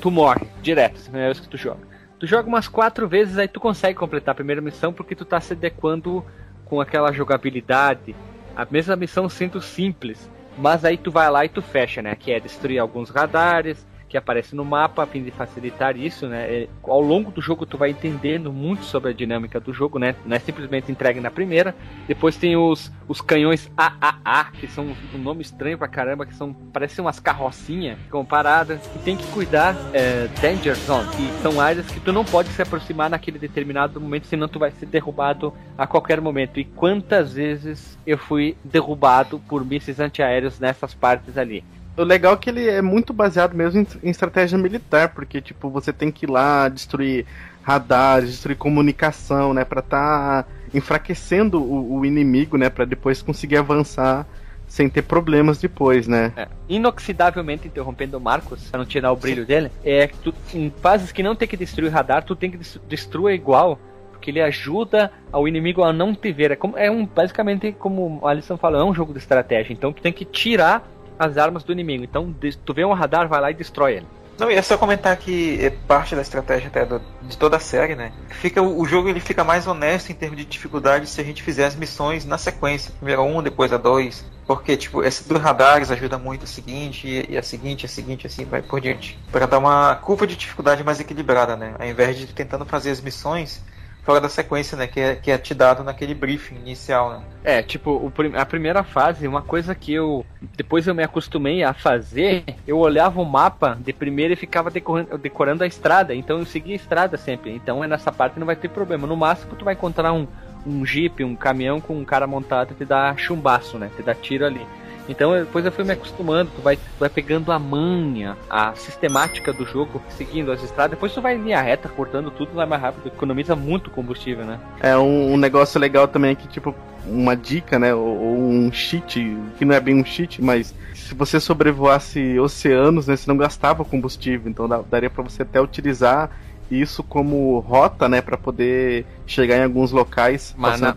[0.00, 0.98] tu morre direto.
[0.98, 1.86] É primeira vez que tu joga.
[2.18, 5.40] Tu joga umas quatro vezes, aí tu consegue completar a primeira missão porque tu tá
[5.40, 6.24] se adequando
[6.64, 8.16] com aquela jogabilidade.
[8.56, 10.28] A mesma missão sendo simples,
[10.58, 12.14] mas aí tu vai lá e tu fecha, né?
[12.14, 16.46] Que é destruir alguns radares, que aparece no mapa a fim de facilitar isso, né?
[16.48, 20.14] É, ao longo do jogo tu vai entendendo muito sobre a dinâmica do jogo, né?
[20.24, 21.74] Não é simplesmente entregue na primeira.
[22.06, 26.52] Depois tem os, os canhões AAA, que são um nome estranho pra caramba, que são
[26.52, 28.80] parecem umas carrocinhas comparadas.
[28.96, 32.62] E tem que cuidar é, Danger Zone, que são áreas que tu não pode se
[32.62, 36.58] aproximar naquele determinado momento, senão tu vai ser derrubado a qualquer momento.
[36.58, 41.62] E quantas vezes eu fui derrubado por mísseis antiaéreos nessas partes ali?
[41.98, 45.92] O legal é que ele é muito baseado mesmo em, estratégia militar, porque, tipo, você
[45.92, 47.26] tem que ir lá destruir
[47.62, 54.26] radares, destruir comunicação, né, pra tá enfraquecendo o, o inimigo, né, pra depois conseguir avançar
[54.66, 56.32] sem ter problemas depois, né?
[56.36, 56.46] É.
[56.68, 59.46] Inoxidavelmente interrompendo o Marcos, pra não tirar o brilho Sim.
[59.46, 63.34] dele, é tu, em fases que não tem que destruir radar, tu tem que destruir
[63.34, 63.78] igual
[64.12, 66.50] porque ele ajuda ao inimigo a não te ver.
[66.50, 69.72] É, como, é um, basicamente, como a Alisson falou, é um jogo de estratégia.
[69.72, 70.86] Então tu tem que tirar
[71.18, 72.04] as armas do inimigo.
[72.04, 74.06] Então, tu vê um radar, vai lá e destrói ele.
[74.38, 77.60] Não, e é só comentar que é parte da estratégia até do, de toda a
[77.60, 78.12] série, né?
[78.28, 81.66] Fica, o jogo ele fica mais honesto em termos de dificuldade se a gente fizer
[81.66, 82.92] as missões na sequência.
[82.98, 84.24] Primeiro a um, depois a dois.
[84.46, 88.44] Porque, tipo, esse dos radares ajuda muito a seguinte, e a seguinte, a seguinte, assim,
[88.44, 89.18] vai por diante.
[89.32, 91.74] para dar uma curva de dificuldade mais equilibrada, né?
[91.76, 93.60] Ao invés de tentando fazer as missões
[94.08, 94.86] fora da sequência, né?
[94.86, 97.20] Que é, que é te dado naquele briefing inicial, né?
[97.44, 100.24] É, tipo, o, a primeira fase, uma coisa que eu.
[100.56, 105.18] Depois eu me acostumei a fazer, eu olhava o mapa de primeira e ficava decorando,
[105.18, 106.14] decorando a estrada.
[106.14, 107.50] Então eu seguia a estrada sempre.
[107.50, 109.06] Então é nessa parte não vai ter problema.
[109.06, 110.26] No máximo tu vai encontrar um,
[110.66, 113.90] um jeep, um caminhão com um cara montado e te dá chumbaço, né?
[113.94, 114.66] Te dá tiro ali.
[115.08, 119.52] Então depois eu fui me acostumando, tu vai, tu vai pegando a manha, a sistemática
[119.52, 122.82] do jogo, seguindo as estradas, depois tu vai em linha reta, cortando tudo, vai mais
[122.82, 124.58] rápido, economiza muito combustível, né?
[124.80, 126.74] É um, um negócio legal também é que, tipo,
[127.06, 131.14] uma dica, né, ou, ou, um cheat, que não é bem um cheat, mas se
[131.14, 136.30] você sobrevoasse oceanos, né, você não gastava combustível, então daria para você até utilizar
[136.70, 140.54] isso como rota, né, para poder chegar em alguns locais.
[140.56, 140.94] Mas, na...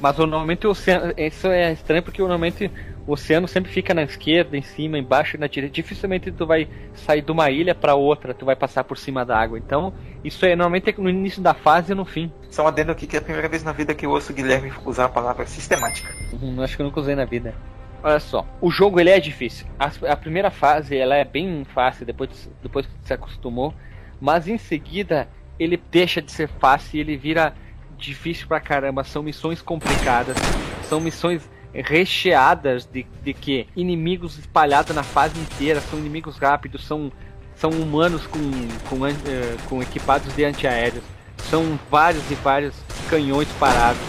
[0.00, 2.70] mas normalmente o oceano, isso é estranho porque normalmente
[3.06, 5.74] o oceano sempre fica na esquerda, em cima, embaixo e na direita.
[5.74, 9.38] Dificilmente tu vai sair de uma ilha para outra, tu vai passar por cima da
[9.38, 9.58] água.
[9.58, 12.32] Então, isso é normalmente no início da fase e no fim.
[12.50, 14.34] Só um adendo aqui que é a primeira vez na vida que eu ouço o
[14.34, 16.14] Guilherme usar a palavra sistemática.
[16.32, 17.54] Uhum, acho que eu nunca usei na vida.
[18.02, 19.66] Olha só, o jogo ele é difícil.
[19.78, 23.74] A, a primeira fase ela é bem fácil depois, depois que você se acostumou,
[24.20, 27.54] mas em seguida ele deixa de ser fácil e ele vira
[27.96, 29.04] difícil pra caramba.
[29.04, 30.36] São missões complicadas,
[30.82, 31.48] são missões
[31.82, 37.10] recheadas de, de que inimigos espalhados na fase inteira, são inimigos rápidos, são,
[37.56, 38.38] são humanos com,
[38.88, 39.12] com, uh,
[39.68, 41.02] com equipados de antiaéreos,
[41.50, 42.74] são vários e vários
[43.08, 44.00] canhões parados,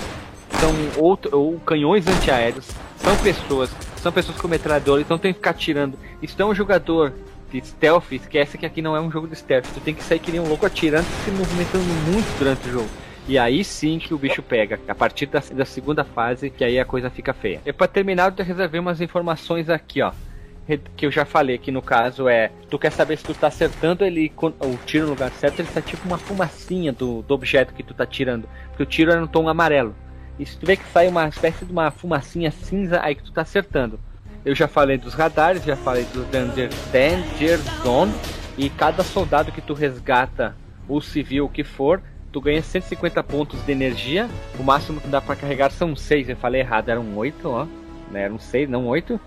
[0.60, 0.71] são
[1.04, 5.97] outro, ou canhões antiaéreos, são pessoas, são pessoas com metralhadora, então tem que ficar tirando.
[6.21, 7.13] Isso é um jogador
[7.51, 10.19] de stealth, esquece que aqui não é um jogo de stealth, tu tem que sair
[10.19, 12.89] que nem um louco atirando e se movimentando muito durante o jogo.
[13.27, 14.79] E aí sim que o bicho pega.
[14.88, 17.61] A partir da, da segunda fase, que aí a coisa fica feia.
[17.65, 20.11] E para terminar, eu reservei umas informações aqui, ó
[20.95, 24.03] que eu já falei que no caso é tu quer saber se tu tá acertando
[24.03, 27.83] ele o tiro no lugar certo ele tá tipo uma fumacinha do, do objeto que
[27.83, 29.95] tu tá tirando porque o tiro é no tom amarelo
[30.39, 33.31] e se tu vê que sai uma espécie de uma fumacinha cinza aí que tu
[33.31, 33.99] tá acertando
[34.43, 38.13] eu já falei dos radares já falei do danger, danger zone
[38.57, 40.55] e cada soldado que tu resgata
[40.88, 42.01] o civil que for
[42.36, 44.30] tu ganha 150 pontos de energia.
[44.60, 46.28] O máximo que dá para carregar são 6.
[46.28, 47.65] Eu falei errado, eram 8, ó.
[48.12, 48.24] Né?
[48.24, 49.17] Eram 6, não 8.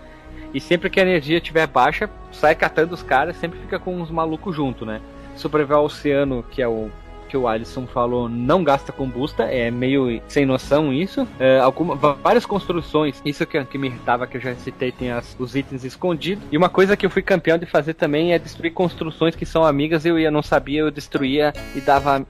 [0.53, 4.11] E sempre que a energia estiver baixa, sai catando os caras, sempre fica com uns
[4.11, 5.01] malucos junto, né?
[5.35, 6.91] Sobreviver ao oceano, que é o
[7.29, 11.27] que o Alisson falou não gasta combusta, é meio sem noção isso.
[11.39, 15.35] É, alguma, várias construções, isso que, que me irritava, que eu já citei, tem as,
[15.39, 16.43] os itens escondidos.
[16.51, 19.63] E uma coisa que eu fui campeão de fazer também é destruir construções que são
[19.63, 22.25] amigas, eu ia, não sabia, eu destruía e dava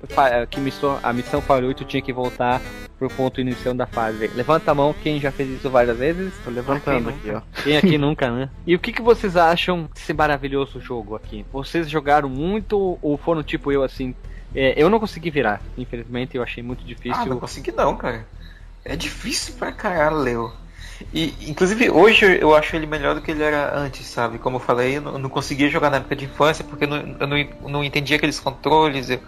[0.50, 2.62] que missão, a missão falhou e tu tinha que voltar
[3.00, 4.28] pro ponto inicial da fase.
[4.36, 6.34] Levanta a mão quem já fez isso várias vezes.
[6.44, 7.42] Tô levantando aqui, ó.
[7.64, 8.50] Quem aqui nunca, né?
[8.68, 11.46] E o que, que vocês acham desse maravilhoso jogo aqui?
[11.52, 14.14] Vocês jogaram muito ou foram tipo eu assim,
[14.56, 17.22] é, eu não consegui virar, infelizmente, eu achei muito difícil.
[17.22, 18.26] Ah, não consegui não, cara.
[18.84, 20.54] É difícil pra caralho, Leo.
[21.14, 24.38] E, inclusive, hoje eu acho ele melhor do que ele era antes, sabe?
[24.38, 26.98] Como eu falei, eu não, não conseguia jogar na época de infância porque eu não,
[27.20, 29.10] eu não, não entendia aqueles controles.
[29.10, 29.20] Eu,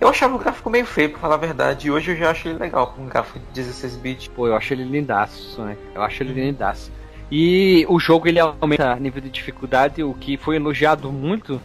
[0.00, 1.88] eu achava o gráfico meio feio, pra falar a verdade.
[1.88, 4.28] E hoje eu já acho ele legal, com um gráfico de 16 bits.
[4.28, 5.76] Pô, eu acho ele lindaço, né?
[5.94, 6.90] Eu acho ele lindaço.
[7.30, 11.60] E o jogo ele aumenta nível de dificuldade, o que foi elogiado muito,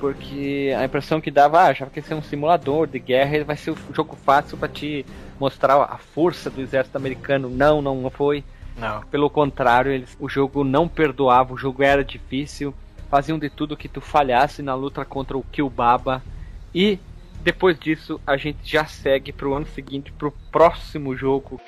[0.00, 3.44] porque a impressão que dava, ah, achava que ia ser um simulador de guerra, ele
[3.44, 5.04] vai ser um jogo fácil para te
[5.38, 7.50] mostrar a força do exército americano.
[7.50, 8.42] Não, não foi.
[8.76, 9.02] Não.
[9.02, 12.74] Pelo contrário, eles, o jogo não perdoava, o jogo era difícil,
[13.10, 16.22] faziam de tudo que tu falhasse na luta contra o Killbaba.
[16.74, 16.98] E
[17.42, 21.60] depois disso, a gente já segue pro ano seguinte, pro próximo jogo.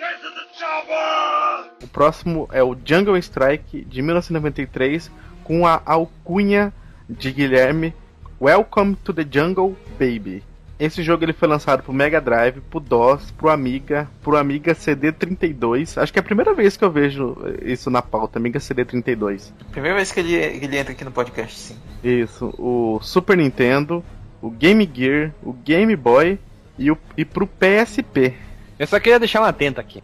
[1.83, 5.11] O próximo é o Jungle Strike de 1993
[5.45, 6.73] com a alcunha
[7.09, 7.95] de Guilherme
[8.43, 10.43] Welcome to the Jungle Baby.
[10.77, 15.97] Esse jogo ele foi lançado pro Mega Drive, pro DOS, pro Amiga, pro Amiga CD32.
[15.97, 19.53] Acho que é a primeira vez que eu vejo isso na pauta, Amiga CD32.
[19.71, 21.77] Primeira vez que ele, ele entra aqui no podcast, sim.
[22.03, 24.05] Isso, o Super Nintendo,
[24.41, 26.37] o Game Gear, o Game Boy
[26.77, 28.35] e, o, e pro PSP.
[28.77, 30.03] Eu só queria deixar uma atenta aqui.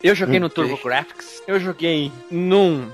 [0.00, 0.62] Eu joguei no Ok.
[0.62, 2.88] TurboGrafx, eu joguei num,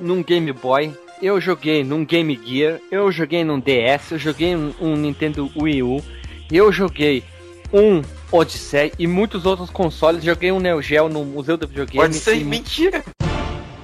[0.00, 4.72] num Game Boy, eu joguei num Game Gear, eu joguei num DS, eu joguei um,
[4.80, 6.02] um Nintendo Wii U,
[6.50, 7.24] eu joguei
[7.72, 10.22] um Odyssey e muitos outros consoles.
[10.22, 12.14] Joguei um Neo Geo no Museu do Videogame.
[12.14, 13.04] Ser e mentira.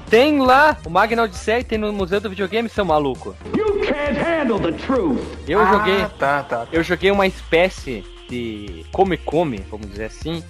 [0.09, 3.35] Tem lá o Magna Odyssey, tem no Museu do Videogame, seu maluco.
[3.57, 5.19] You can't handle the truth.
[5.49, 6.67] Eu ah, joguei, Tá, tá.
[6.71, 10.43] eu joguei uma espécie de come come, vamos dizer assim,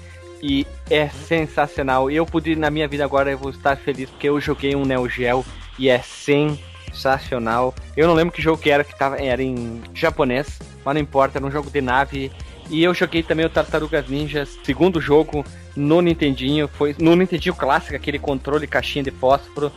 [0.42, 2.11] e é sensacional.
[2.11, 5.09] Eu pude na minha vida agora eu vou estar feliz porque eu joguei um Neo
[5.09, 5.45] Geo
[5.79, 6.72] e é sensacional.
[7.96, 11.38] Eu não lembro que jogo que era que tava era em japonês, mas não importa,
[11.38, 12.31] era um jogo de nave.
[12.70, 15.44] E eu joguei também o Tartarugas Ninjas, segundo jogo
[15.76, 19.70] no Nintendinho, foi no Nintendinho clássico, aquele controle caixinha de fósforo.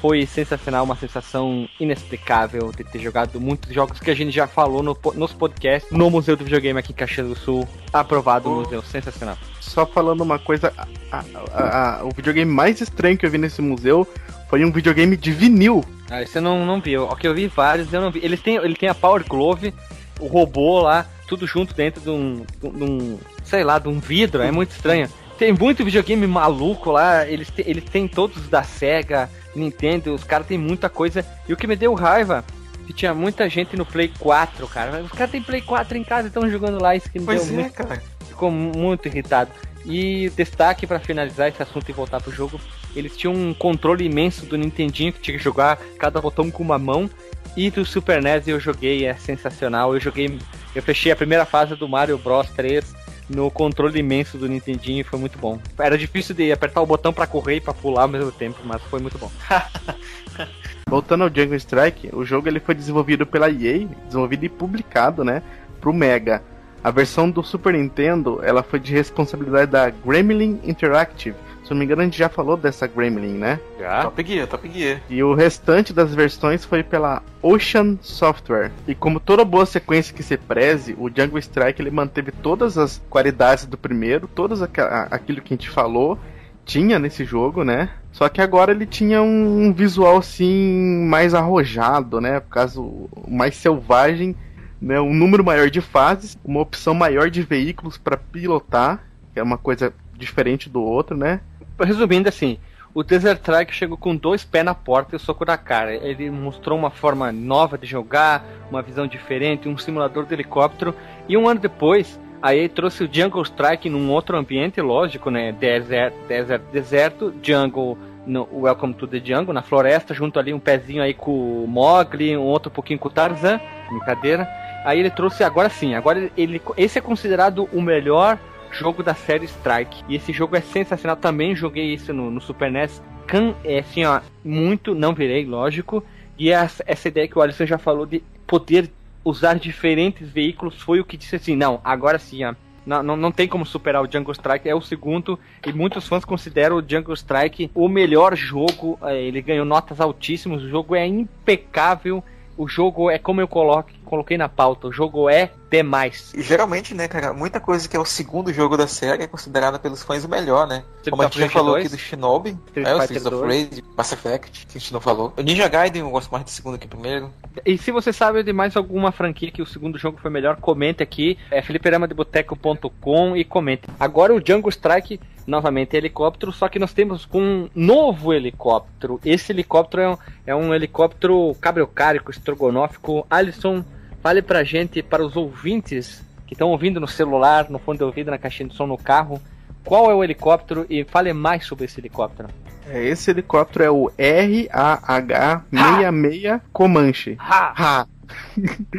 [0.00, 4.80] Foi sensacional, uma sensação inexplicável de ter jogado muitos jogos que a gente já falou
[4.80, 7.68] no nos podcasts no Museu do Videogame aqui em Caxias do Sul.
[7.92, 9.36] Aprovado no museu, sensacional.
[9.60, 10.72] Só falando uma coisa,
[11.10, 14.06] a- a- a- o videogame mais estranho que eu vi nesse museu
[14.48, 15.84] foi um videogame de vinil.
[16.10, 16.96] Ah, esse eu não, não vi.
[16.96, 18.20] O que eu vi vários, eu não vi.
[18.22, 19.74] Eles têm, ele tem a Power Glove,
[20.18, 24.42] o robô lá, tudo junto dentro de um, de um sei lá, de um vidro.
[24.42, 25.08] É muito estranho.
[25.38, 27.26] Tem muito videogame maluco lá.
[27.26, 30.14] Eles, te, eles têm todos da Sega, Nintendo.
[30.14, 31.24] Os caras têm muita coisa.
[31.48, 32.44] E o que me deu raiva
[32.86, 35.02] que tinha muita gente no Play 4, cara.
[35.02, 36.96] Os caras têm Play 4 em casa e estão jogando lá.
[36.96, 38.02] Isso que me Pois deu é, muito cara.
[38.26, 39.50] ficou muito irritado.
[39.84, 42.58] E destaque pra finalizar esse assunto e voltar pro jogo,
[42.94, 46.78] eles tinham um controle imenso do Nintendinho que tinha que jogar cada botão com uma
[46.78, 47.08] mão.
[47.56, 49.94] E do Super NES eu joguei, é sensacional.
[49.94, 50.38] Eu joguei,
[50.74, 52.94] eu fechei a primeira fase do Mario Bros 3
[53.28, 55.58] no controle imenso do Nintendinho e foi muito bom.
[55.78, 58.80] Era difícil de apertar o botão pra correr e pra pular ao mesmo tempo, mas
[58.82, 59.30] foi muito bom.
[60.88, 65.42] Voltando ao Jungle Strike, o jogo ele foi desenvolvido pela EA, desenvolvido e publicado, né,
[65.80, 66.42] pro Mega.
[66.82, 71.36] A versão do Super Nintendo, ela foi de responsabilidade da Gremlin Interactive.
[71.68, 73.60] Se não me engano, a gente já falou dessa Gremlin, né?
[73.78, 74.02] Já?
[74.04, 75.02] Top Gear, Top Gear.
[75.10, 78.72] E o restante das versões foi pela Ocean Software.
[78.86, 83.02] E como toda boa sequência que se preze, o Jungle Strike ele manteve todas as
[83.10, 86.18] qualidades do primeiro, todas aqua- a- aquilo que a gente falou
[86.64, 87.90] tinha nesse jogo, né?
[88.12, 92.40] Só que agora ele tinha um, visual assim mais arrojado, né?
[92.40, 92.80] Por causa
[93.28, 94.34] mais selvagem,
[94.80, 94.98] né?
[95.00, 99.04] Um número maior de fases, uma opção maior de veículos para pilotar,
[99.34, 101.40] que é uma coisa diferente do outro, né?
[101.80, 102.58] Resumindo assim,
[102.94, 105.94] o Desert Strike chegou com dois pés na porta e o soco na cara.
[105.94, 110.94] Ele mostrou uma forma nova de jogar, uma visão diferente, um simulador de helicóptero.
[111.28, 115.52] E um ano depois, a EA trouxe o Jungle Strike num outro ambiente, lógico, né?
[115.52, 121.02] Desert, desert, deserto, Jungle, no Welcome to the Jungle, na floresta, junto ali um pezinho
[121.02, 124.46] aí com o Mogli, um outro pouquinho com o Tarzan, brincadeira.
[124.84, 128.38] Aí ele trouxe, agora sim, agora ele, ele- esse é considerado o melhor
[128.70, 130.04] jogo da série Strike.
[130.08, 131.16] E esse jogo é sensacional.
[131.16, 133.02] Também joguei isso no, no Super NES.
[133.26, 136.02] Can, é assim, ó, muito, não virei, lógico.
[136.38, 138.90] E essa, essa ideia que o Alisson já falou de poder
[139.24, 142.54] usar diferentes veículos foi o que disse assim: não, agora sim, ó.
[142.86, 146.24] Não, não, não tem como superar o Jungle Strike, é o segundo, e muitos fãs
[146.24, 148.98] consideram o Jungle Strike o melhor jogo.
[149.02, 152.24] eh, Ele ganhou notas altíssimas, o jogo é impecável,
[152.58, 156.32] o jogo é como eu coloque, coloquei na pauta, o jogo é demais.
[156.34, 159.78] E geralmente, né, cara, muita coisa que é o segundo jogo da série é considerada
[159.78, 160.82] pelos fãs o melhor, né?
[160.96, 163.36] Street Como a gente já falou 2, aqui do Shinobi, Street é, o Streets of
[163.36, 163.46] 2.
[163.46, 165.32] Rage, Mass Effect, que a gente não falou.
[165.36, 167.32] O Ninja Gaiden eu gosto mais do segundo que do primeiro.
[167.64, 171.00] E se você sabe de mais alguma franquia que o segundo jogo foi melhor, comente
[171.00, 171.38] aqui.
[171.52, 173.82] É fliperamaDeboteco.com e comente.
[174.00, 179.18] Agora o Jungle Strike novamente helicóptero, só que nós temos um novo helicóptero.
[179.24, 183.26] Esse helicóptero é um, é um helicóptero cabriocárico, estrogonófico.
[183.30, 183.82] Alisson,
[184.22, 188.30] fale pra gente, para os ouvintes que estão ouvindo no celular, no fone de ouvido,
[188.30, 189.40] na caixinha de som no carro,
[189.84, 192.50] qual é o helicóptero e fale mais sobre esse helicóptero.
[192.86, 197.36] É, esse helicóptero é o RAH-66 Comanche.
[197.38, 197.72] Ha!
[197.76, 198.06] Ha!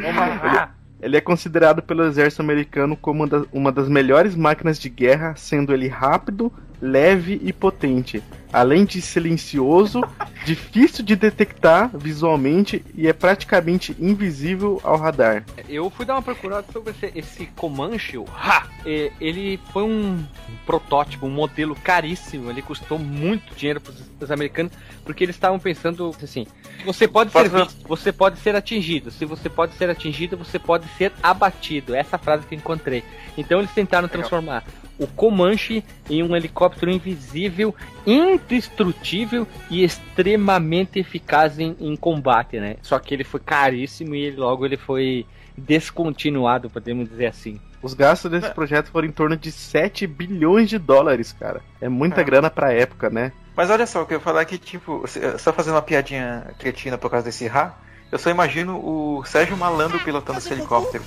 [0.08, 0.79] Omaha!
[1.02, 5.88] Ele é considerado pelo exército americano como uma das, melhores máquinas de guerra, sendo ele
[5.88, 8.22] rápido, leve e potente.
[8.52, 10.02] Além de silencioso,
[10.44, 15.44] difícil de detectar visualmente e é praticamente invisível ao radar.
[15.68, 18.66] Eu fui dar uma procurada sobre esse, esse Comanche, Ha!
[18.84, 20.24] É, Ele foi um
[20.64, 22.50] protótipo, um modelo caríssimo.
[22.50, 24.72] Ele custou muito dinheiro para os americanos,
[25.04, 26.46] porque eles estavam pensando assim:
[26.84, 29.10] você pode ser visto, você pode ser atingido.
[29.10, 31.94] Se você pode ser atingido, você pode ser abatido.
[31.94, 33.04] Essa frase que eu encontrei.
[33.36, 34.64] Então eles tentaram transformar
[35.00, 37.74] o Comanche em um helicóptero invisível,
[38.06, 42.76] indestrutível e extremamente eficaz em, em combate, né?
[42.82, 45.26] Só que ele foi caríssimo e ele- logo ele foi
[45.56, 47.60] descontinuado, podemos dizer assim.
[47.82, 51.62] Os gastos desse projeto foram em torno de 7 bilhões de dólares, cara.
[51.80, 52.24] É muita É.
[52.24, 53.32] grana pra época, né?
[53.56, 55.02] Mas olha só, o que eu ia falar é que, tipo,
[55.38, 57.74] só fazendo uma piadinha cretina por causa desse Ra,
[58.12, 61.04] eu só imagino o Sérgio Malandro pilotando esse helicóptero.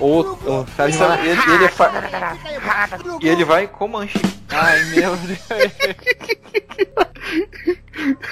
[0.00, 2.36] Ou, ou Sérgio Sabe, Malandro- ele, ele fa-
[3.20, 4.18] E ele vai com manche.
[4.50, 5.40] Ai meu Deus.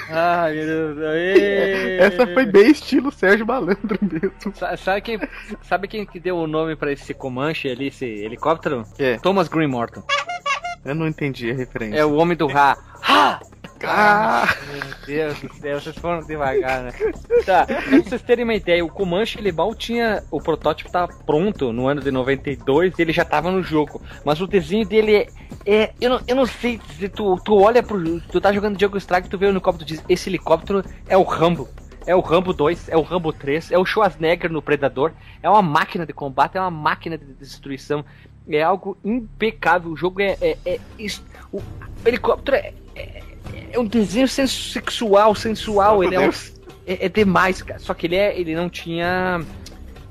[0.09, 1.99] Ai meu Deus.
[1.99, 4.31] Essa foi bem estilo Sérgio Malandro mesmo.
[4.55, 5.19] Sa- Sabe quem,
[5.63, 8.83] sabe quem que deu o nome pra esse Comanche ali, esse helicóptero?
[8.99, 9.17] É.
[9.19, 10.03] Thomas Green Morton.
[10.83, 11.97] Eu não entendi a referência.
[11.99, 12.75] É o homem do Ra.
[13.03, 13.39] Ha!
[13.85, 16.91] Ah, Meu Deus do céu, vocês foram devagar, né?
[17.45, 20.23] Tá, pra vocês terem uma ideia, o Comanche ele mal tinha.
[20.29, 24.01] O protótipo tava pronto no ano de 92 e ele já tava no jogo.
[24.23, 25.27] Mas o desenho dele é.
[25.65, 28.21] é eu, não, eu não sei se tu, tu olha pro.
[28.21, 31.23] Tu tá jogando Jungle Strike, tu vê o helicóptero e diz: Esse helicóptero é o
[31.23, 31.67] Rambo.
[32.05, 35.11] É o Rambo 2, é o Rambo 3, é o Schwarzenegger no Predador.
[35.41, 38.03] É uma máquina de combate, é uma máquina de destruição.
[38.49, 39.91] É algo impecável.
[39.91, 40.35] O jogo é.
[40.41, 40.79] é, é
[41.53, 41.61] o
[42.05, 43.21] helicóptero é, é,
[43.73, 46.03] é um desenho sexual, sensual.
[46.03, 46.31] Ele é, um-
[46.85, 47.79] é, é demais, cara.
[47.79, 49.41] Só que ele, é, ele não tinha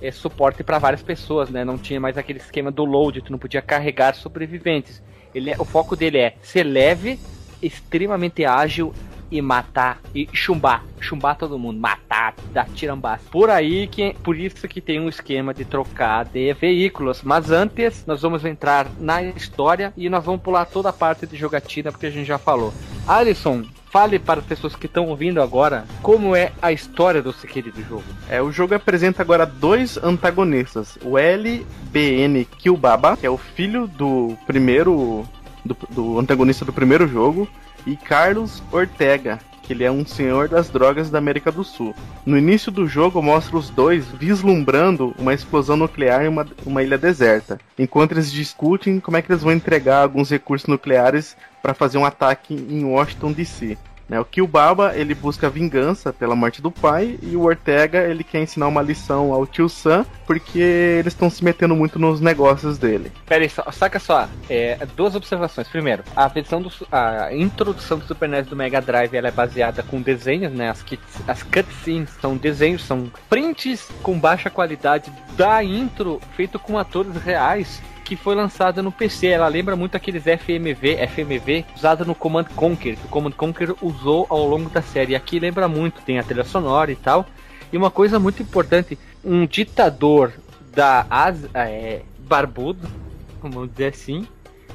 [0.00, 1.64] é, suporte para várias pessoas, né?
[1.64, 5.02] Não tinha mais aquele esquema do load, tu não podia carregar sobreviventes.
[5.34, 7.18] Ele é- o foco dele é ser leve,
[7.62, 8.92] extremamente ágil
[9.30, 13.24] e matar e chumbar, chumbar todo mundo, matar, dar tirambaço.
[13.30, 17.22] Por aí que por isso que tem um esquema de trocar de veículos.
[17.22, 21.36] Mas antes nós vamos entrar na história e nós vamos pular toda a parte de
[21.36, 22.72] jogatina porque a gente já falou.
[23.06, 27.82] Alisson, fale para as pessoas que estão ouvindo agora como é a história do querido
[27.82, 28.04] jogo.
[28.28, 30.96] É, o jogo apresenta agora dois antagonistas.
[31.02, 35.26] O LBN Kyubaba, que é o filho do primeiro.
[35.62, 37.46] Do, do antagonista do primeiro jogo,
[37.86, 41.94] e Carlos Ortega, que ele é um senhor das drogas da América do Sul.
[42.26, 46.98] No início do jogo mostra os dois vislumbrando uma explosão nuclear em uma, uma ilha
[46.98, 51.98] deserta, enquanto eles discutem como é que eles vão entregar alguns recursos nucleares para fazer
[51.98, 53.78] um ataque em Washington DC.
[54.10, 58.42] Né, o Kyubaba ele busca vingança pela morte do pai e o Ortega ele quer
[58.42, 63.12] ensinar uma lição ao tio Sam porque eles estão se metendo muito nos negócios dele.
[63.24, 65.68] Pera aí, só- saca só, é, duas observações.
[65.68, 69.80] Primeiro, a versão do a introdução do Super NES do Mega Drive ela é baseada
[69.84, 70.70] com desenhos, né?
[70.70, 76.76] As, kits, as cutscenes são desenhos, são prints com baixa qualidade da intro feito com
[76.76, 77.80] atores reais.
[78.04, 82.96] Que foi lançada no PC, ela lembra muito aqueles FMV, FMV usado no Command Conquer,
[82.96, 85.14] que o Command Conquer usou ao longo da série.
[85.14, 87.26] Aqui lembra muito, tem a trilha sonora e tal.
[87.72, 90.32] E uma coisa muito importante, um ditador
[90.74, 92.88] da Ásia, é, barbudo,
[93.40, 94.26] vamos dizer assim,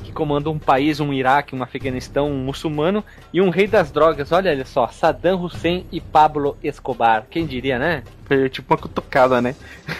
[0.04, 4.32] que comanda um país, um Iraque, um Afeganistão, um muçulmano e um rei das drogas.
[4.32, 7.26] Olha, olha só, Saddam Hussein e Pablo Escobar.
[7.30, 8.04] Quem diria, né?
[8.26, 9.56] Foi tipo uma cutucada, né?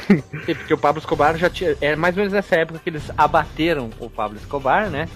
[0.08, 0.22] Sim,
[0.56, 1.76] Porque o Pablo Escobar já tinha.
[1.82, 5.08] É mais ou menos nessa época que eles abateram o Pablo Escobar, né?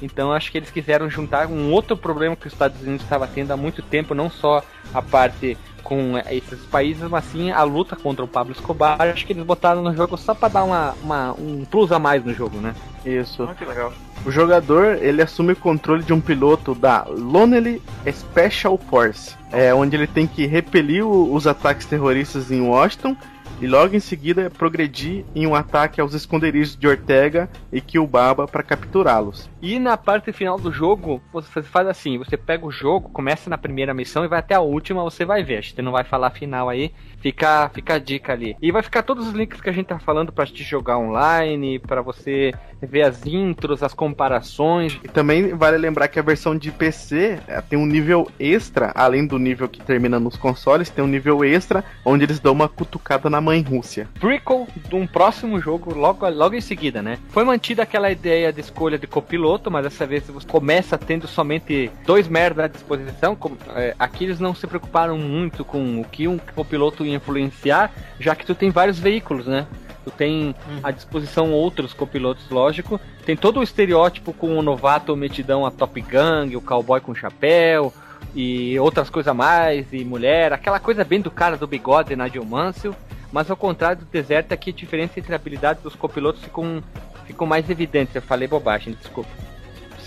[0.00, 3.50] Então acho que eles quiseram juntar um outro problema que os Estados Unidos estava tendo
[3.52, 4.62] há muito tempo, não só
[4.94, 5.56] a parte
[5.88, 9.00] com esses países, mas sim a luta contra o Pablo Escobar.
[9.00, 12.22] Acho que eles botaram no jogo só para dar uma, uma- um plus a mais
[12.22, 12.74] no jogo, né?
[13.06, 13.44] Isso.
[13.50, 13.90] Ah, que legal.
[14.26, 17.80] O jogador ele assume o controle de um piloto da Lonely
[18.12, 23.16] Special Force, é onde ele tem que repelir o- os ataques terroristas em Washington
[23.60, 28.62] e logo em seguida progredir em um ataque aos esconderijos de Ortega e Kyubaba para
[28.62, 29.48] capturá-los.
[29.60, 33.58] E na parte final do jogo, você faz assim: você pega o jogo, começa na
[33.58, 35.58] primeira missão e vai até a última, você vai ver.
[35.58, 38.56] A gente não vai falar final aí, fica, fica a dica ali.
[38.60, 41.78] E vai ficar todos os links que a gente tá falando para te jogar online,
[41.78, 44.98] para você ver as intros, as comparações.
[45.02, 49.26] E também vale lembrar que a versão de PC é, tem um nível extra, além
[49.26, 53.28] do nível que termina nos consoles, tem um nível extra onde eles dão uma cutucada
[53.28, 54.08] na mãe Rússia.
[54.20, 57.18] Prequel de um próximo jogo logo, logo em seguida, né?
[57.28, 61.90] Foi mantida aquela ideia de escolha de copiloto, mas dessa vez você começa tendo somente
[62.04, 63.36] dois merda à disposição.
[63.74, 68.34] É, aqui eles não se preocuparam muito com o que um copiloto ia influenciar, já
[68.34, 69.66] que tu tem vários veículos, né?
[70.04, 73.00] Tu tem à disposição outros copilotos, lógico.
[73.26, 77.92] Tem todo o estereótipo com o novato metidão a Top Gang, o cowboy com chapéu
[78.34, 82.28] e outras coisas a mais, e mulher, aquela coisa bem do cara do bigode na
[82.44, 82.94] Mansell.
[83.32, 86.82] Mas ao contrário do deserto, aqui a diferença entre a habilidade dos copilotos ficam,
[87.26, 88.14] ficam mais evidentes.
[88.14, 89.30] Eu falei bobagem, desculpa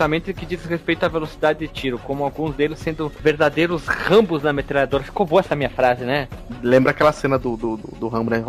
[0.02, 4.52] justamente que diz respeito à velocidade de tiro, como alguns deles sendo verdadeiros rambos na
[4.52, 5.04] metralhadora.
[5.04, 6.28] Ficou boa essa minha frase, né?
[6.64, 8.44] Lembra aquela cena do, do, do, do Rambo, né?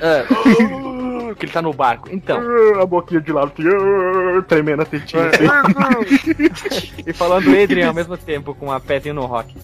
[0.00, 0.24] É.
[1.34, 2.08] que ele tá no barco.
[2.10, 2.40] Então.
[2.80, 3.52] A boquinha de lado,
[4.46, 5.30] tremendo a tetinha.
[7.06, 9.56] e falando Adrian ao mesmo tempo, com a pezinha no rock.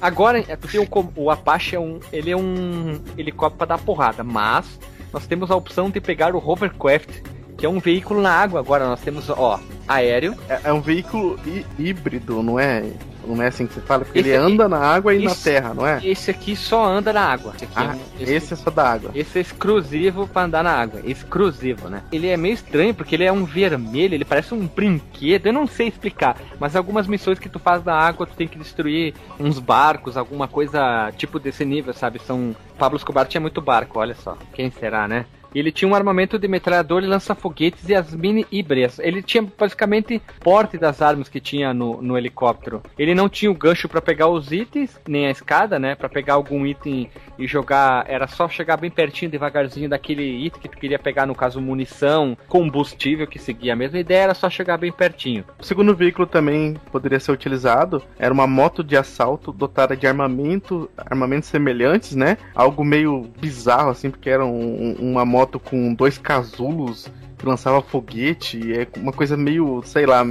[0.00, 0.86] Agora, é porque o,
[1.16, 2.00] o Apache é um.
[2.12, 4.78] Ele é um helicóptero pra dar porrada, mas
[5.12, 7.20] nós temos a opção de pegar o Hovercraft
[7.60, 8.58] que é um veículo na água.
[8.58, 10.34] Agora nós temos, ó, aéreo.
[10.48, 11.38] É, é um veículo
[11.78, 12.84] híbrido, não é?
[13.26, 14.04] Não é assim que você fala?
[14.04, 16.00] Porque esse ele aqui, anda na água e esse, na terra, não é?
[16.04, 17.52] Esse aqui só anda na água.
[17.56, 19.10] Esse, ah, é, esse, esse é só da água.
[19.14, 21.00] Esse é exclusivo para andar na água.
[21.04, 22.02] Exclusivo, né?
[22.10, 25.46] Ele é meio estranho porque ele é um vermelho, ele parece um brinquedo.
[25.46, 28.58] Eu não sei explicar, mas algumas missões que tu faz na água, tu tem que
[28.58, 32.20] destruir uns barcos, alguma coisa tipo desse nível, sabe?
[32.20, 32.54] São.
[32.78, 34.36] Pablo Escobar tinha muito barco, olha só.
[34.54, 35.26] Quem será, né?
[35.54, 38.98] Ele tinha um armamento de metralhador e lança-foguetes e as mini híbridas.
[38.98, 42.82] Ele tinha basicamente porte das armas que tinha no, no helicóptero.
[42.98, 45.94] Ele não tinha o gancho para pegar os itens, nem a escada, né?
[45.94, 48.04] Para pegar algum item e jogar.
[48.08, 52.36] Era só chegar bem pertinho, devagarzinho daquele item que tu queria pegar, no caso, munição,
[52.48, 55.44] combustível, que seguia a mesma ideia, era só chegar bem pertinho.
[55.58, 58.02] O segundo veículo também poderia ser utilizado.
[58.18, 62.36] Era uma moto de assalto dotada de armamento, armamentos semelhantes, né?
[62.54, 67.80] Algo meio bizarro, assim, porque era um, uma moto moto com dois casulos que lançava
[67.80, 68.60] foguete.
[68.72, 70.24] É uma coisa meio, sei lá,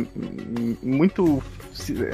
[0.84, 1.42] muito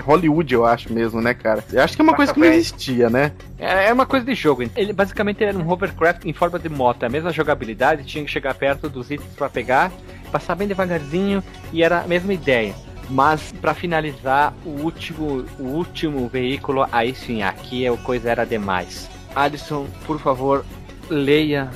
[0.04, 1.64] Hollywood, eu acho mesmo, né, cara?
[1.72, 3.34] Eu acho que é uma coisa que não existia, né?
[3.60, 4.64] É, é uma coisa de jogo.
[4.76, 8.32] Ele basicamente era um hovercraft em forma de moto, é a mesma jogabilidade, tinha que
[8.32, 9.92] chegar perto dos itens para pegar,
[10.32, 11.44] passar bem devagarzinho
[11.74, 12.74] e era a mesma ideia.
[13.10, 19.10] Mas para finalizar, o último, o último veículo, aí sim, aqui a coisa era demais.
[19.36, 20.66] Alisson, por favor,
[21.10, 21.70] leia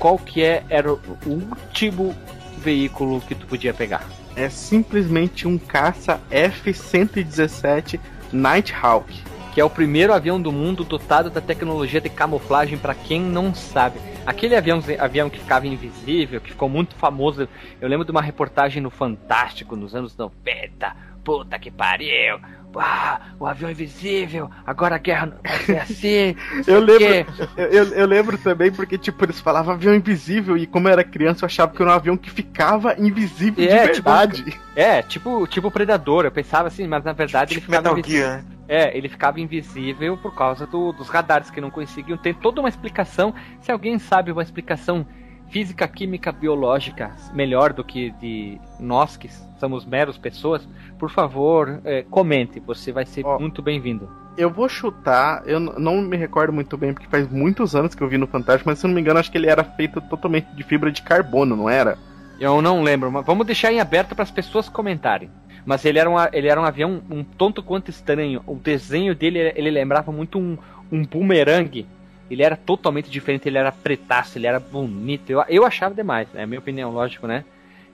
[0.00, 2.16] qual que é, era o último
[2.56, 4.08] veículo que tu podia pegar?
[4.34, 8.00] É simplesmente um caça F-117
[8.32, 9.14] Nighthawk.
[9.52, 13.54] Que é o primeiro avião do mundo dotado da tecnologia de camuflagem para quem não
[13.54, 14.00] sabe.
[14.24, 17.46] Aquele avião, avião que ficava invisível, que ficou muito famoso.
[17.80, 20.96] Eu lembro de uma reportagem no Fantástico nos anos 90.
[21.24, 22.40] Puta que pariu!
[22.78, 26.36] ah, o avião invisível, agora a guerra vai ser assim.
[26.66, 30.92] eu, lembro, eu, eu, lembro também porque, tipo, eles falavam avião invisível e como eu
[30.92, 34.44] era criança eu achava que era um avião que ficava invisível é, de tipo, verdade.
[34.44, 37.98] Tipo, é, tipo, tipo Predador, eu pensava assim, mas na verdade tipo ele ficava Metal
[37.98, 38.26] invisível.
[38.26, 38.44] Gear.
[38.68, 42.16] É, ele ficava invisível por causa do, dos radares que não conseguiam.
[42.16, 43.34] Tem toda uma explicação.
[43.60, 45.04] Se alguém sabe uma explicação
[45.50, 50.66] física, química, biológica melhor do que de nós que somos meros pessoas,
[51.00, 52.60] por favor, é, comente.
[52.60, 54.08] Você vai ser muito bem-vindo.
[54.36, 58.08] Eu vou chutar, eu não me recordo muito bem, porque faz muitos anos que eu
[58.08, 60.46] vi no Fantástico, mas se eu não me engano, acho que ele era feito totalmente
[60.54, 61.98] de fibra de carbono, não era?
[62.38, 65.30] Eu não lembro, mas vamos deixar em aberto para as pessoas comentarem.
[65.64, 68.42] Mas ele era, um, ele era um avião um tonto quanto estranho.
[68.46, 70.56] O desenho dele, ele lembrava muito um,
[70.92, 71.86] um boomerang
[72.30, 75.28] ele era totalmente diferente, ele era pretaço, ele era bonito.
[75.30, 76.46] Eu, eu achava demais, é né?
[76.46, 77.44] minha opinião, lógico, né?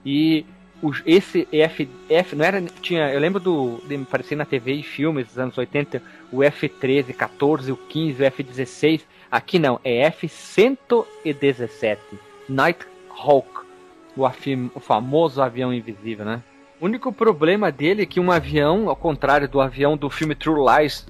[0.05, 0.45] E
[1.05, 5.27] esse F, F não era tinha, eu lembro do de aparecer na TV e filmes
[5.29, 9.03] dos anos 80, o F13, 14, o 15, o F16.
[9.31, 11.99] Aqui não, é F117,
[12.49, 13.49] Nighthawk,
[14.17, 14.25] o,
[14.75, 16.43] o famoso avião invisível, né?
[16.81, 20.61] O único problema dele é que um avião, ao contrário do avião do filme True
[20.61, 21.07] Lies,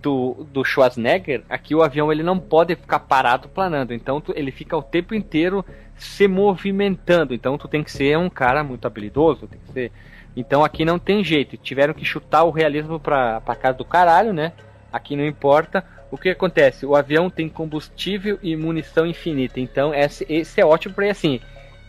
[0.00, 4.76] do, do Schwarzenegger, aqui o avião ele não pode ficar parado planando, então ele fica
[4.76, 5.64] o tempo inteiro
[5.98, 9.92] se movimentando, então tu tem que ser um cara muito habilidoso, tem que ser...
[10.36, 14.32] Então aqui não tem jeito, tiveram que chutar o realismo pra, pra casa do caralho,
[14.32, 14.52] né?
[14.92, 16.86] Aqui não importa, O que acontece?
[16.86, 19.60] O avião tem combustível e munição infinita.
[19.60, 21.40] Então, esse, esse é ótimo para assim.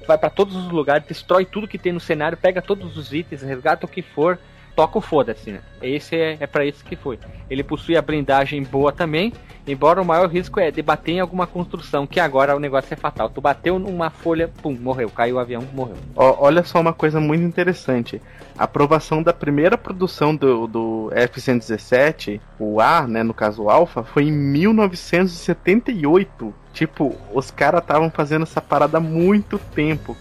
[0.05, 3.41] Vai para todos os lugares, destrói tudo que tem no cenário, pega todos os itens,
[3.41, 4.39] resgata o que for,
[4.79, 5.59] toca o foda-se, né?
[5.81, 7.19] Esse é, é para isso que foi.
[7.49, 9.33] Ele possui a blindagem boa também,
[9.67, 13.29] embora o maior risco é debater em alguma construção, que agora o negócio é fatal.
[13.29, 15.09] Tu bateu numa folha, pum, morreu.
[15.09, 15.97] Caiu o avião, morreu.
[16.15, 18.21] Olha só uma coisa muito interessante.
[18.57, 24.01] A aprovação da primeira produção do, do F-117, o A, né, no caso o Alpha,
[24.01, 26.53] foi em 1978.
[26.71, 30.15] Tipo, os caras estavam fazendo essa parada há muito tempo.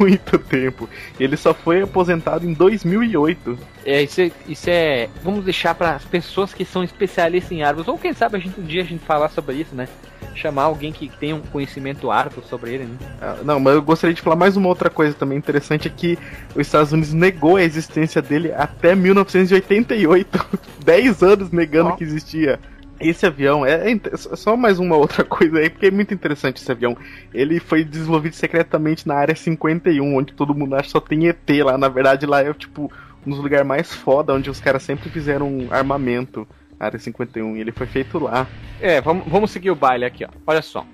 [0.00, 0.88] Muito tempo.
[1.18, 3.58] Ele só foi aposentado em 2008.
[3.84, 7.88] É, isso é, isso é vamos deixar para as pessoas que são especialistas em árvores,
[7.88, 9.88] ou quem sabe a gente um dia a gente falar sobre isso, né?
[10.34, 12.96] Chamar alguém que tenha um conhecimento árvore sobre ele, né?
[13.20, 16.18] Ah, Não, mas eu gostaria de falar mais uma outra coisa também interessante: é que
[16.54, 20.58] os Estados Unidos negou a existência dele até 1988.
[20.84, 21.92] 10 anos negando Ó.
[21.92, 22.58] que existia.
[23.04, 26.72] Esse avião é, é só mais uma outra coisa aí, porque é muito interessante esse
[26.72, 26.96] avião.
[27.34, 31.50] Ele foi desenvolvido secretamente na área 51, onde todo mundo acha que só tem ET
[31.62, 31.76] lá.
[31.76, 32.90] Na verdade, lá é tipo
[33.26, 36.48] um dos lugares mais foda, onde os caras sempre fizeram armamento.
[36.80, 38.46] Área 51, e ele foi feito lá.
[38.80, 40.28] É, vamos, vamos seguir o baile aqui, ó.
[40.46, 40.84] Olha só.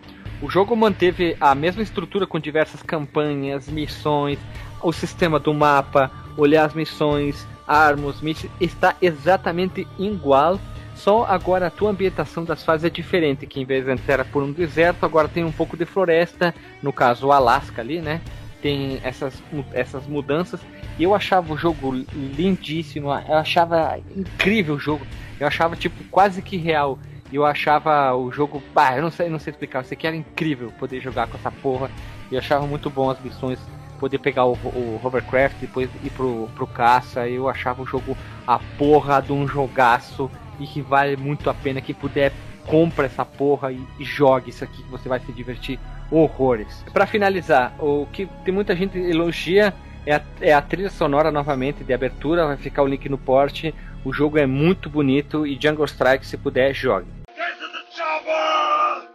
[0.42, 4.38] O jogo manteve a mesma estrutura com diversas campanhas, missões,
[4.82, 8.16] o sistema do mapa, olhar as missões, armas,
[8.60, 10.58] está exatamente igual.
[11.00, 14.22] Só agora a tua ambientação das fases é diferente, que em vez de antes era
[14.22, 18.20] por um deserto, agora tem um pouco de floresta, no caso o Alasca ali, né?
[18.60, 19.42] Tem essas,
[19.72, 20.60] essas mudanças.
[20.98, 25.06] E eu achava o jogo lindíssimo, eu achava incrível o jogo.
[25.38, 26.98] Eu achava tipo quase que real.
[27.32, 30.70] Eu achava o jogo, bah, eu não sei, não sei explicar, isso aqui era incrível
[30.78, 31.90] poder jogar com essa porra.
[32.30, 33.58] Eu achava muito bom as missões,
[33.98, 37.26] poder pegar o, o hovercraft depois ir pro, pro caça.
[37.26, 38.14] Eu achava o jogo
[38.46, 40.30] a porra de um jogaço
[40.60, 41.80] e que vale muito a pena.
[41.80, 42.32] Quem puder,
[42.66, 45.78] compra essa porra e, e jogue isso aqui que você vai se divertir
[46.10, 46.84] horrores.
[46.92, 49.72] Pra finalizar, o que tem muita gente elogia
[50.06, 53.74] é a, é a trilha sonora novamente de abertura, vai ficar o link no porte.
[54.04, 57.06] O jogo é muito bonito e Jungle Strike, se puder, jogue.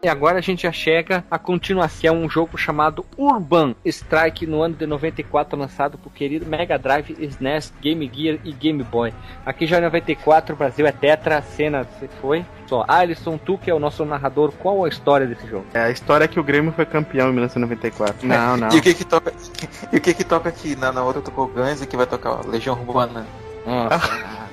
[0.06, 4.76] E agora a gente já chega a continuação, um jogo chamado Urban Strike no ano
[4.76, 9.12] de 94, lançado por querido Mega Drive, SNES, Game Gear e Game Boy.
[9.44, 12.46] Aqui já em 94, o Brasil é Tetra, cena você foi.
[12.68, 15.66] Só, Alisson, tu que é o nosso narrador, qual a história desse jogo?
[15.74, 18.18] É a história que o Grêmio foi campeão em 1994.
[18.30, 18.70] Não, não.
[18.76, 19.34] E o que que toca,
[19.92, 20.76] e o que que toca aqui?
[20.76, 23.26] Na, na outra tocou Guns e que vai tocar ó, Legião Urbana.
[23.66, 24.08] Nossa.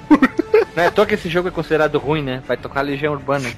[0.75, 2.43] Não é à toa que esse jogo é considerado ruim, né?
[2.49, 3.53] Vai tocar Legião Urbana.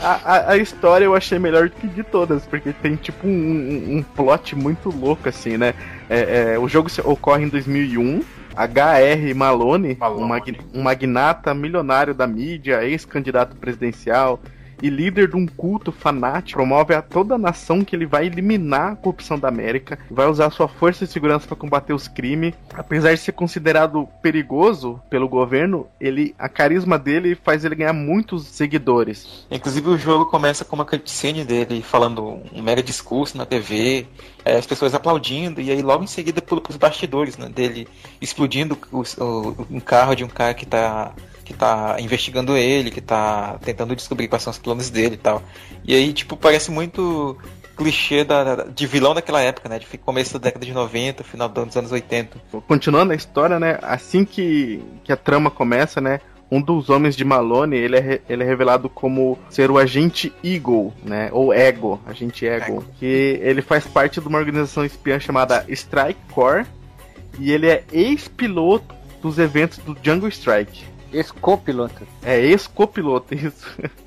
[0.00, 3.96] A, a- a história eu achei melhor que de todas, porque tem tipo um, um-
[3.98, 5.74] um plot muito louco, assim, né?
[6.08, 8.22] É, é, o jogo ocorre em 2001.
[8.56, 9.34] H.R.
[9.34, 10.22] Malone, Malone.
[10.22, 14.40] Um, mag- um magnata milionário da mídia, ex-candidato presidencial
[14.82, 18.92] e líder de um culto fanático, promove a toda a nação que ele vai eliminar
[18.92, 22.54] a corrupção da América, vai usar sua força e segurança para combater os crimes.
[22.72, 28.46] Apesar de ser considerado perigoso pelo governo, ele, a carisma dele faz ele ganhar muitos
[28.46, 29.46] seguidores.
[29.50, 34.06] Inclusive o jogo começa com uma cutscene dele falando um mega discurso na TV,
[34.44, 37.86] é, as pessoas aplaudindo, e aí logo em seguida pula pros bastidores, né, dele
[38.20, 41.12] explodindo os- o- um carro de um cara que tá,
[41.44, 45.42] que tá investigando ele, que tá tentando descobrir quais são os planos dele e tal.
[45.84, 47.36] E aí, tipo, parece muito
[47.76, 51.76] clichê da, de vilão daquela época, né, de começo da década de 90, final dos
[51.76, 52.38] anos 80.
[52.66, 53.78] Continuando a história, né?
[53.82, 56.20] Assim que, que a trama começa, né?
[56.50, 60.92] Um dos homens de Malone, ele é, ele é revelado como ser o agente Eagle,
[61.02, 61.30] né?
[61.32, 62.64] Ou Ego, agente Ego.
[62.64, 62.84] Ego.
[62.98, 66.66] Que ele faz parte de uma organização espiã chamada Strike Corps.
[67.40, 70.93] E ele é ex-piloto dos eventos do Jungle Strike.
[71.18, 72.06] Ex-copiloto.
[72.22, 73.66] É, ex-copiloto, isso.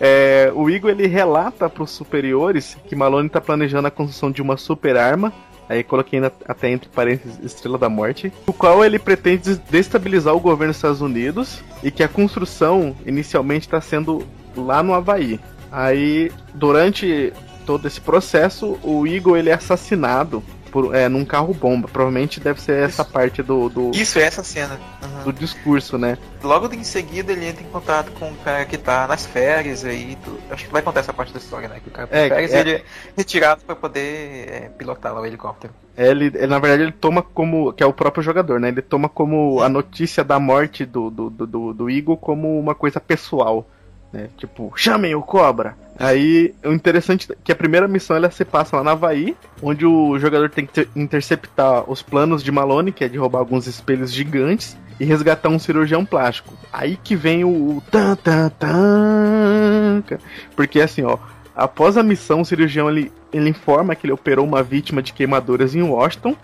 [0.00, 4.40] É, o Igor ele relata para os superiores que Malone está planejando a construção de
[4.40, 5.32] uma super arma.
[5.68, 8.32] Aí coloquei na- até entre parênteses Estrela da Morte.
[8.46, 11.60] O qual ele pretende des- destabilizar o governo dos Estados Unidos.
[11.82, 14.24] E que a construção inicialmente está sendo
[14.56, 15.40] lá no Havaí.
[15.72, 17.32] Aí, durante
[17.66, 20.40] todo esse processo, o Igor ele é assassinado
[20.72, 21.86] por, é, num carro bomba.
[21.86, 24.80] Provavelmente deve ser essa parte do, do, Isso é essa cena.
[25.02, 25.24] Uhum.
[25.24, 26.16] do discurso, né?
[26.42, 30.16] Logo em seguida ele entra em contato com um cara que tá nas férias aí.
[30.50, 31.78] Acho que vai contar essa parte da história, né?
[31.80, 32.60] Que o cara tá É, férias é.
[32.60, 32.82] ele é
[33.14, 35.74] retirado pra poder é, pilotar lá o helicóptero.
[35.94, 37.70] Ele, ele, na verdade, ele toma como.
[37.74, 38.68] Que é o próprio jogador, né?
[38.68, 42.74] Ele toma como a notícia da morte do, do, do, do, do Eagle como uma
[42.74, 43.66] coisa pessoal.
[44.12, 44.28] Né?
[44.36, 45.74] Tipo, chamem o cobra!
[45.98, 49.86] Aí, o interessante é que a primeira missão ela se passa lá na Havaí, onde
[49.86, 53.66] o jogador tem que ter- interceptar os planos de Malone, que é de roubar alguns
[53.66, 56.54] espelhos gigantes, e resgatar um cirurgião plástico.
[56.72, 60.02] Aí que vem o, o tan tan tan,
[60.54, 61.18] porque assim, ó,
[61.54, 65.74] após a missão, o cirurgião ele, ele informa que ele operou uma vítima de queimaduras
[65.74, 66.36] em Washington.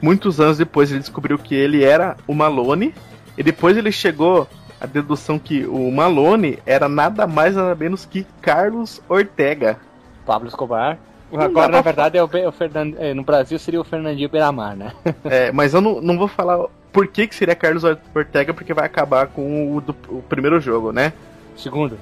[0.00, 2.94] Muitos anos depois ele descobriu que ele era o Malone
[3.36, 4.48] e depois ele chegou
[4.80, 9.78] à dedução que o Malone era nada mais nada menos que Carlos Ortega.
[10.24, 10.98] Pablo Escobar.
[11.32, 12.94] Agora, na verdade, é o, o Fernand...
[12.98, 14.92] é, no Brasil seria o Fernandinho Beiramar, né?
[15.24, 18.86] É, mas eu não, não vou falar por que, que seria Carlos Ortega, porque vai
[18.86, 21.12] acabar com o, do, o primeiro jogo, né?
[21.56, 21.98] Segundo.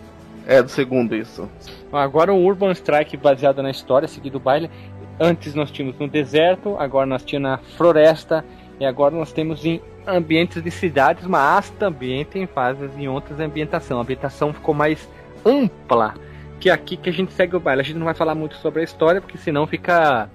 [0.46, 1.48] É, do segundo, isso.
[1.92, 4.70] Agora um Urban Strike baseado na história, seguido o baile.
[5.18, 8.44] Antes nós tínhamos no deserto, agora nós tínhamos na floresta,
[8.78, 13.98] e agora nós temos em ambientes de cidades, mas também tem fases em outras ambientação.
[13.98, 15.08] A ambientação ficou mais
[15.44, 16.14] ampla
[16.60, 17.82] que aqui que a gente segue o baile.
[17.82, 20.28] A gente não vai falar muito sobre a história, porque senão fica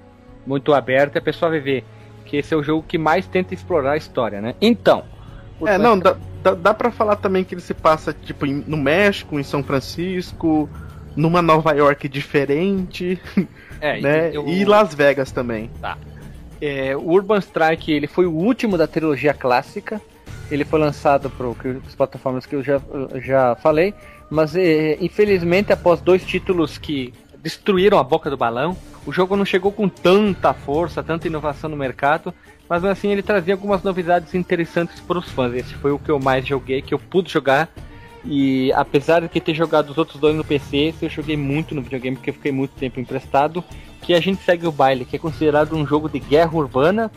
[0.45, 1.83] muito aberto e a pessoa vai ver
[2.25, 4.55] que esse é o jogo que mais tenta explorar a história, né?
[4.61, 5.03] Então.
[5.65, 8.77] É, não, dá, dá, dá pra falar também que ele se passa, tipo, em- no
[8.77, 10.67] México, em São Francisco,
[11.15, 13.21] numa Nova York diferente,
[13.79, 14.29] É, né?
[14.33, 15.69] eu- E Las Vegas também.
[16.61, 19.99] É, o Urban Strike ele foi o último da trilogia clássica.
[20.51, 21.47] Ele foi lançado para
[21.87, 22.79] as plataformas que eu já,
[23.15, 23.93] já falei,
[24.29, 29.45] mas é, infelizmente após dois títulos que destruíram a boca do balão, o jogo não
[29.45, 32.33] chegou com tanta força, tanta inovação no mercado,
[32.69, 35.53] mas assim ele trazia algumas novidades interessantes para os fãs.
[35.53, 37.69] Esse foi o que eu mais joguei, que eu pude jogar.
[38.23, 41.81] E apesar de que ter jogado os outros dois no PC, eu joguei muito no
[41.81, 43.63] videogame porque eu fiquei muito tempo emprestado.
[44.01, 47.11] Que a gente segue o baile, que é considerado um jogo de guerra urbana,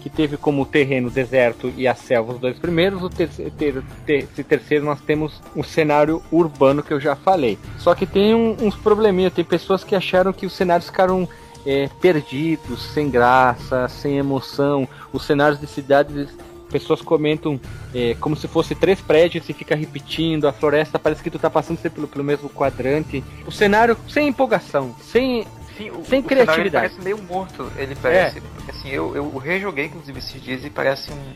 [0.00, 3.02] que teve como terreno o deserto e a selva os dois primeiros.
[3.02, 7.58] O terceiro, ter, ter- esse terceiro nós temos um cenário urbano que eu já falei.
[7.78, 11.28] Só que tem um- uns probleminhas, tem pessoas que acharam que os cenários ficaram
[11.66, 14.88] é, perdidos, sem graça, sem emoção.
[15.12, 16.28] Os cenários de cidades,
[16.68, 17.60] pessoas comentam
[17.94, 20.46] é, como se fosse três prédios e fica repetindo.
[20.46, 23.22] A floresta parece que tu tá passando sempre pelo, pelo mesmo quadrante.
[23.46, 25.46] O cenário sem empolgação, sem
[25.78, 26.66] Sim, o, Sem o cenário, criatividade.
[26.66, 27.72] ele parece meio morto.
[27.76, 28.40] Ele parece.
[28.40, 31.32] porque, Assim, eu, eu rejoguei inclusive esses dias e parece um,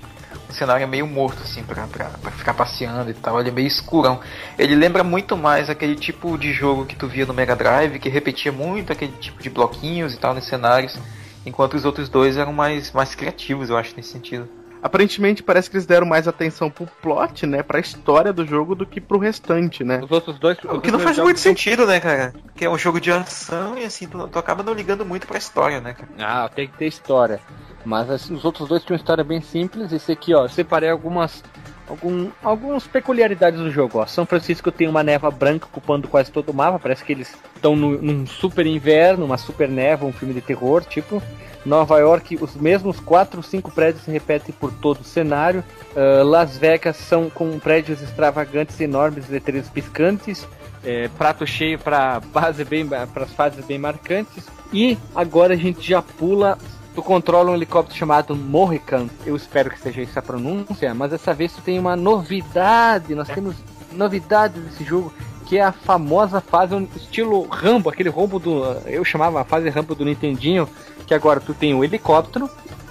[0.50, 3.38] um cenário meio morto, assim, pra, pra, pra ficar passeando e tal.
[3.38, 4.18] Ele é meio escurão.
[4.58, 8.08] Ele lembra muito mais aquele tipo de jogo que tu via no Mega Drive, que
[8.08, 10.98] repetia muito aquele tipo de bloquinhos e tal nos cenários.
[11.46, 14.48] Enquanto os outros dois eram mais, mais criativos, eu acho, nesse sentido.
[14.82, 17.62] Aparentemente parece que eles deram mais atenção pro plot, né?
[17.62, 20.00] Pra história do jogo do que pro restante, né?
[20.02, 20.58] os outros dois.
[20.64, 22.34] O que não faz muito sentido, né, cara?
[22.56, 25.38] Que é um jogo de ação e assim, tu, tu acaba não ligando muito pra
[25.38, 26.08] história, né, cara?
[26.18, 27.40] Ah, tem que ter história.
[27.84, 29.92] Mas assim, os outros dois tinham uma história bem simples.
[29.92, 31.44] Esse aqui, ó, eu separei algumas.
[31.88, 33.98] Algum, algumas peculiaridades do jogo.
[33.98, 34.06] Ó.
[34.06, 36.78] São Francisco tem uma neva branca ocupando quase todo o mapa.
[36.78, 41.22] Parece que eles estão num super inverno, uma super neva, um filme de terror, tipo.
[41.64, 45.62] Nova York, os mesmos 4 ou 5 prédios se repetem por todo o cenário.
[45.96, 50.46] Ah, Las Vegas são com prédios extravagantes, enormes, letreiros piscantes.
[50.84, 54.46] É, prato cheio para base bem para as fases bem marcantes.
[54.72, 56.58] E agora a gente já pula.
[56.94, 59.08] Tu controla um helicóptero chamado Mohican.
[59.24, 63.14] Eu espero que seja essa a pronúncia, mas dessa vez tu tem uma novidade.
[63.14, 63.56] Nós temos
[63.92, 65.12] novidade desse jogo,
[65.46, 68.62] que é a famosa fase estilo Rambo, aquele Rambo do.
[68.84, 70.68] Eu chamava a fase Rambo do Nintendinho,
[71.06, 72.50] que agora tu tem o helicóptero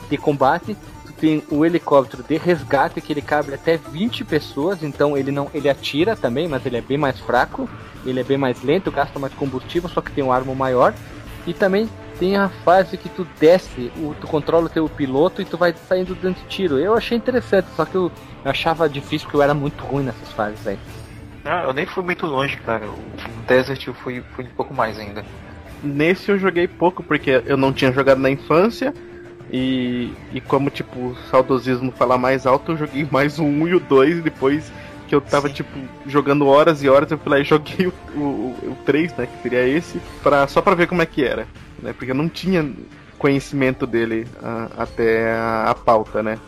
[0.09, 0.75] de combate,
[1.05, 5.47] tu tem o helicóptero de resgate, que ele cabe até 20 pessoas, então ele não.
[5.53, 7.69] ele atira também, mas ele é bem mais fraco,
[8.03, 10.93] ele é bem mais lento, gasta mais combustível, só que tem um arma maior.
[11.45, 11.87] E também
[12.21, 15.73] tem a fase que tu desce, o, tu controla o teu piloto e tu vai
[15.73, 16.77] saindo dando tiro.
[16.77, 18.11] Eu achei interessante, só que eu,
[18.45, 20.77] eu achava difícil porque eu era muito ruim nessas fases aí.
[21.43, 22.85] Ah, eu nem fui muito longe, cara.
[22.85, 22.95] O
[23.47, 25.25] Desert eu fui, fui um pouco mais ainda.
[25.81, 28.93] Nesse eu joguei pouco, porque eu não tinha jogado na infância.
[29.51, 33.73] E, e como, tipo, o saudosismo fala mais alto, eu joguei mais o 1 e
[33.73, 34.17] o 2.
[34.19, 34.71] E depois
[35.11, 35.55] que eu tava, Sim.
[35.55, 39.27] tipo, jogando horas e horas, eu fui lá e joguei o, o, o 3, né?
[39.27, 41.45] Que seria esse, pra, só pra ver como é que era.
[41.83, 42.71] Né, porque eu não tinha
[43.17, 46.39] conhecimento dele ah, até a, a pauta, né?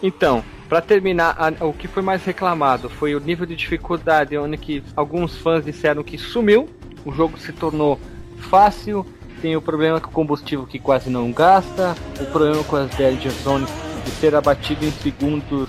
[0.00, 4.56] Então, pra terminar, a- o que foi mais reclamado foi o nível de dificuldade, onde
[4.56, 6.68] que alguns fãs disseram que sumiu,
[7.04, 7.98] o jogo se tornou
[8.38, 9.04] fácil,
[9.40, 13.32] tem o problema com o combustível que quase não gasta, o problema com as Danger
[13.32, 13.68] Zones
[14.04, 15.68] de ser abatido em segundos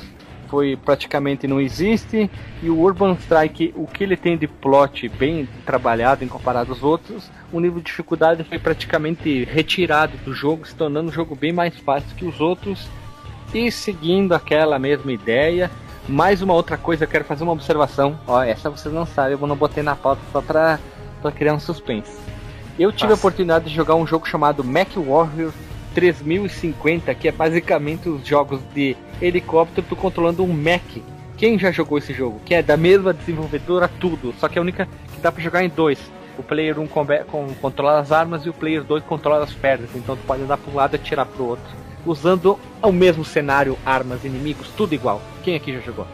[0.53, 2.29] foi praticamente não existe,
[2.61, 6.83] e o Urban Strike, o que ele tem de plot bem trabalhado em comparado aos
[6.83, 11.51] outros, o nível de dificuldade foi praticamente retirado do jogo, se tornando um jogo bem
[11.51, 12.87] mais fácil que os outros,
[13.51, 15.71] e seguindo aquela mesma ideia,
[16.07, 18.19] mais uma outra coisa, eu quero fazer uma observação.
[18.27, 20.79] Ó, essa vocês não sabem, eu não botei na pauta só pra,
[21.19, 22.15] pra criar um suspense.
[22.77, 23.21] Eu tive a Nossa.
[23.21, 25.51] oportunidade de jogar um jogo chamado Mac Warrior
[25.93, 31.03] 3050, que é basicamente os jogos de helicóptero tu controlando um mech.
[31.37, 32.39] Quem já jogou esse jogo?
[32.45, 35.63] Que é da mesma desenvolvedora tudo, só que é a única que dá pra jogar
[35.63, 35.99] em dois.
[36.37, 39.89] O player 1 com, com, controla as armas e o player 2 controla as pernas,
[39.95, 41.65] então tu pode andar pra um lado e atirar pro outro.
[42.05, 45.21] Usando o mesmo cenário, armas, inimigos, tudo igual.
[45.43, 46.07] Quem aqui já jogou?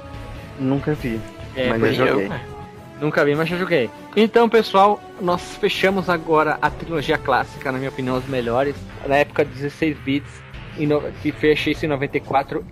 [0.60, 1.20] Nunca vi,
[1.56, 2.30] É, mas pois já eu- joguei.
[3.00, 3.89] Nunca vi, mas já joguei.
[4.16, 8.76] Então, pessoal, nós fechamos agora a trilogia clássica, na minha opinião, os melhores.
[9.08, 10.41] Na época de 16 bits,
[11.22, 12.66] que fechei isso em 94.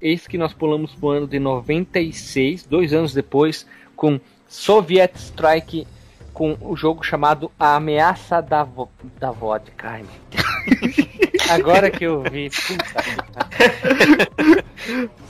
[0.00, 5.86] Eis que nós pulamos pro ano de 96, dois anos depois, com Soviet Strike,
[6.32, 8.90] com o jogo chamado A Ameaça da, vo...
[9.18, 10.00] da Vodka.
[11.50, 12.50] Agora que eu vi.
[12.50, 13.04] Puta.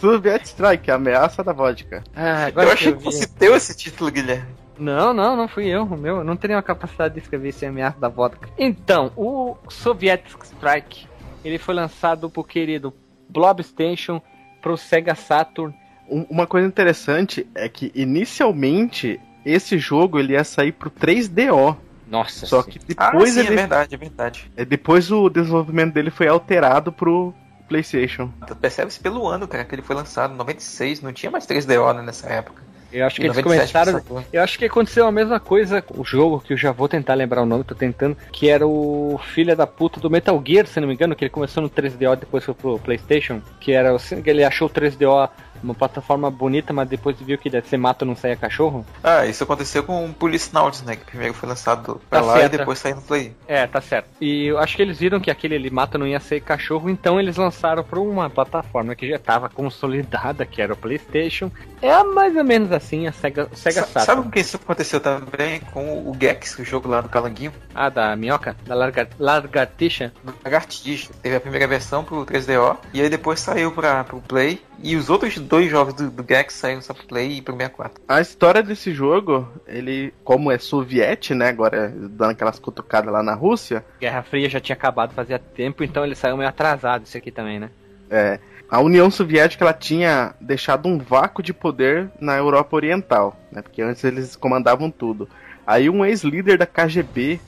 [0.00, 2.02] Soviet Strike, ameaça da vodka.
[2.14, 4.46] Ah, agora Eu achei que fosse teu esse título, Guilherme.
[4.78, 5.84] Não, não, não fui eu.
[5.84, 8.48] O meu, eu não teria a capacidade de escrever esse ameaça da vodka.
[8.58, 11.06] Então, o Soviet Strike,
[11.44, 12.92] ele foi lançado pro querido
[13.28, 14.20] Blob Station,
[14.60, 15.72] pro Sega Saturn.
[16.08, 21.76] Um- Uma coisa interessante é que inicialmente esse jogo ele ia sair pro 3DO.
[22.08, 22.70] Nossa, Só sim.
[22.72, 24.50] que Ah, depois sim, é ele, verdade, é verdade.
[24.56, 27.32] é, depois o desenvolvimento dele foi alterado pro
[27.68, 28.30] PlayStation.
[28.46, 32.02] Tu percebe-se pelo ano, cara, que ele foi lançado, 96, não tinha mais 3DO né,
[32.02, 32.62] nessa época.
[32.92, 34.24] eu acho que eles 97 começaram.
[34.32, 37.14] Eu acho que aconteceu a mesma coisa com o jogo, que eu já vou tentar
[37.14, 40.80] lembrar o nome, tô tentando, que era o filho da puta do Metal Gear, se
[40.80, 43.98] não me engano, que ele começou no 3DO depois foi pro PlayStation, que era o
[43.98, 45.30] que ele achou o 3DO
[45.64, 48.84] uma plataforma bonita, mas depois viu que você mata não saia cachorro.
[49.02, 50.96] Ah, isso aconteceu com o Policenauts, né?
[50.96, 52.54] Que primeiro foi lançado pra Tá lá certo.
[52.54, 53.34] e depois saiu no Play.
[53.48, 54.08] É, tá certo.
[54.20, 57.18] E eu acho que eles viram que aquele ele mata não ia ser cachorro, então
[57.18, 61.50] eles lançaram para uma plataforma que já estava consolidada, que era o PlayStation.
[61.80, 64.06] É mais ou menos assim a Sega, Sega Sa- Saturn.
[64.06, 65.60] Sabe com que isso aconteceu também?
[65.72, 67.52] Com o Gex, o jogo lá do Calanguinho?
[67.74, 68.56] Ah, da minhoca?
[68.66, 70.12] Da larga, lagartixa?
[70.22, 71.10] do Lagartixa.
[71.22, 74.60] Teve a primeira versão pro 3DO e aí depois saiu pra, pro Play.
[74.82, 78.02] E os outros dois jogos do, do Gex saíram só pro Play e pro 64.
[78.06, 83.34] A história desse jogo, ele, como é soviete, né, agora dando aquelas cutucadas lá na
[83.34, 87.30] Rússia, Guerra Fria já tinha acabado fazia tempo, então ele saiu meio atrasado isso aqui
[87.30, 87.70] também, né?
[88.10, 88.38] é,
[88.70, 93.82] a União Soviética ela tinha deixado um vácuo de poder na Europa Oriental, né, porque
[93.82, 95.28] antes eles comandavam tudo.
[95.66, 97.40] Aí um ex-líder da KGB,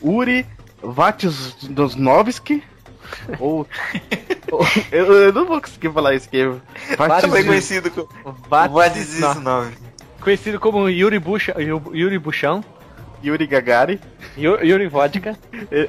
[0.00, 0.44] Uri
[0.82, 2.62] Vatisnovsky,
[3.38, 3.66] ou,
[4.52, 6.44] ou- eu, eu não vou conseguir falar isso aqui.
[6.96, 8.08] Vários- Também conhecido como
[8.48, 9.72] Vat- What is this nome?
[10.20, 12.62] Conhecido como Yuri, Bucha, Yuri Buchão,
[13.24, 14.00] Yuri Gagari,
[14.36, 15.36] Yu- Yuri Vodka.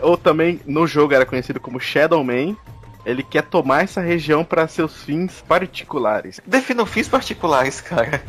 [0.02, 2.56] ou também no jogo era conhecido como Shadow Man.
[3.04, 6.40] Ele quer tomar essa região para seus fins particulares.
[6.46, 8.22] Defina fins particulares, cara.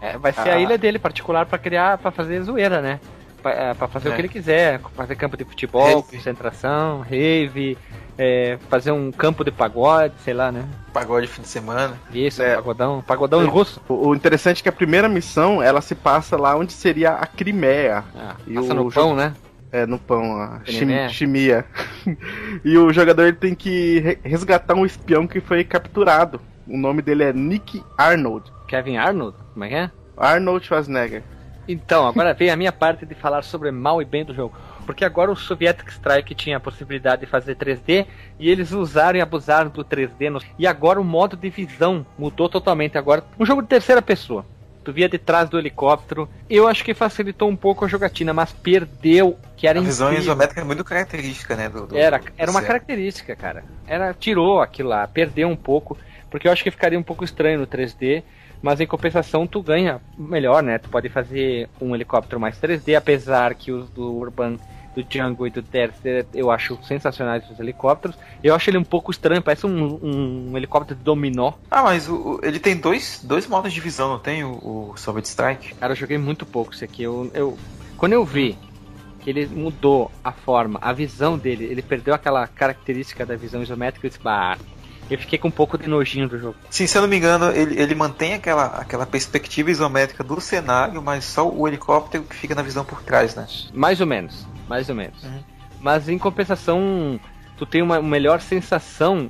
[0.00, 0.54] É, vai ser Ah.
[0.54, 3.00] a ilha dele particular pra criar, para fazer zoeira, né?
[3.42, 4.12] Pra, é, fazer É.
[4.12, 6.16] o que ele quiser, fazer campo de futebol, Rave.
[6.16, 7.76] concentração, rave,
[8.22, 10.66] é, fazer um campo de pagode, sei lá, né?
[10.92, 11.98] Pagode fim de semana.
[12.12, 12.54] Isso, É.
[12.56, 13.80] pagodão, pagodão em russo.
[13.88, 18.04] O, interessante é que a primeira missão ela se passa lá onde seria a Crimeia,
[18.14, 19.32] Ah, E passa o no pão, né?
[19.72, 21.64] é, no pão, a chim, chimia.
[22.62, 26.40] e o jogador tem que re- resgatar um espião que foi capturado.
[26.68, 28.52] O nome dele é Nick Arnold.
[28.68, 29.90] Kevin Arnold, como é que é?
[30.16, 31.22] Arnold Schwarzenegger.
[31.66, 34.54] Então, agora vem a minha parte de falar sobre mal e bem do jogo.
[34.90, 38.06] Porque agora o Soviet Strike tinha a possibilidade de fazer 3D
[38.40, 40.28] e eles usaram e abusaram do 3D.
[40.28, 42.98] no- E agora o modo de visão mudou totalmente.
[42.98, 44.44] Agora, um jogo de terceira pessoa.
[44.82, 46.28] Tu via de trás do helicóptero.
[46.48, 50.24] Eu acho que facilitou um pouco a jogatina, mas perdeu, que era A visão incrível.
[50.32, 51.68] isométrica é muito característica, né?
[51.68, 53.62] Do, do- Era, do era uma característica, cara.
[53.86, 55.96] Era, tirou aquilo lá, perdeu um pouco,
[56.30, 58.24] porque eu acho que ficaria um pouco estranho no 3D,
[58.62, 60.78] mas em compensação tu ganha melhor, né?
[60.78, 64.56] Tu pode fazer um helicóptero mais 3D, apesar que os do Urban,
[64.94, 68.16] do Django e do Tercer eu acho sensacionais os helicópteros.
[68.42, 69.98] Eu acho ele um pouco estranho, parece um,
[70.50, 71.52] um helicóptero de dominó.
[71.70, 74.42] Ah, mas o- ele tem dois, dois modos de visão, não tem?
[74.44, 75.74] O, o Soviet Strike?
[75.74, 77.02] Cara, eu joguei muito pouco isso aqui.
[77.02, 77.58] Eu, eu,
[77.96, 78.58] quando eu vi
[79.20, 84.06] que ele mudou a forma, a visão dele, ele perdeu aquela característica da visão isométrica,
[84.06, 84.56] eu disse, bah,
[85.10, 86.56] eu fiquei com um pouco de nojinho do jogo.
[86.70, 91.02] Sim, se eu não me engano, ele, ele mantém aquela, aquela perspectiva isométrica do cenário,
[91.02, 93.46] mas só o helicóptero que fica na visão por trás, né?
[93.74, 95.20] Mais ou menos, mais ou menos.
[95.24, 95.40] Uhum.
[95.80, 97.18] Mas em compensação,
[97.58, 99.28] tu tem uma melhor sensação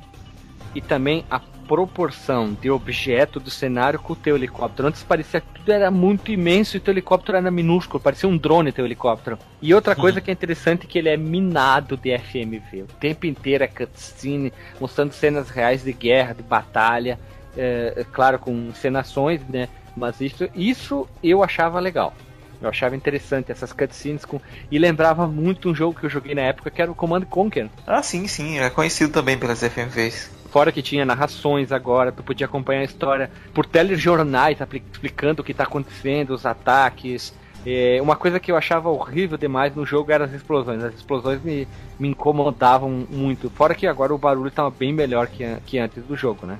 [0.75, 4.89] e também a proporção de objeto do cenário com o teu helicóptero.
[4.89, 8.37] Antes parecia que tudo era muito imenso e o teu helicóptero era minúsculo, parecia um
[8.37, 9.39] drone teu helicóptero.
[9.63, 12.83] E outra coisa que é interessante é que ele é minado de FMV.
[12.83, 17.19] O tempo inteiro é cutscene, mostrando cenas reais de guerra, de batalha,
[17.57, 19.69] é, é claro, com encenações, né?
[19.97, 22.13] Mas isso, isso eu achava legal.
[22.61, 24.41] Eu achava interessante essas cutscenes com
[24.71, 27.71] e lembrava muito um jogo que eu joguei na época que era o Command Conquer.
[27.87, 30.31] Ah, sim, sim, é conhecido também pelas FMVs.
[30.51, 34.59] Fora que tinha narrações agora, tu podia acompanhar a história por telejornais
[34.93, 37.33] explicando o que tá acontecendo, os ataques.
[37.65, 40.83] É, uma coisa que eu achava horrível demais no jogo eram as explosões.
[40.83, 43.49] As explosões me, me incomodavam muito.
[43.51, 46.59] Fora que agora o barulho tava bem melhor que, que antes do jogo, né?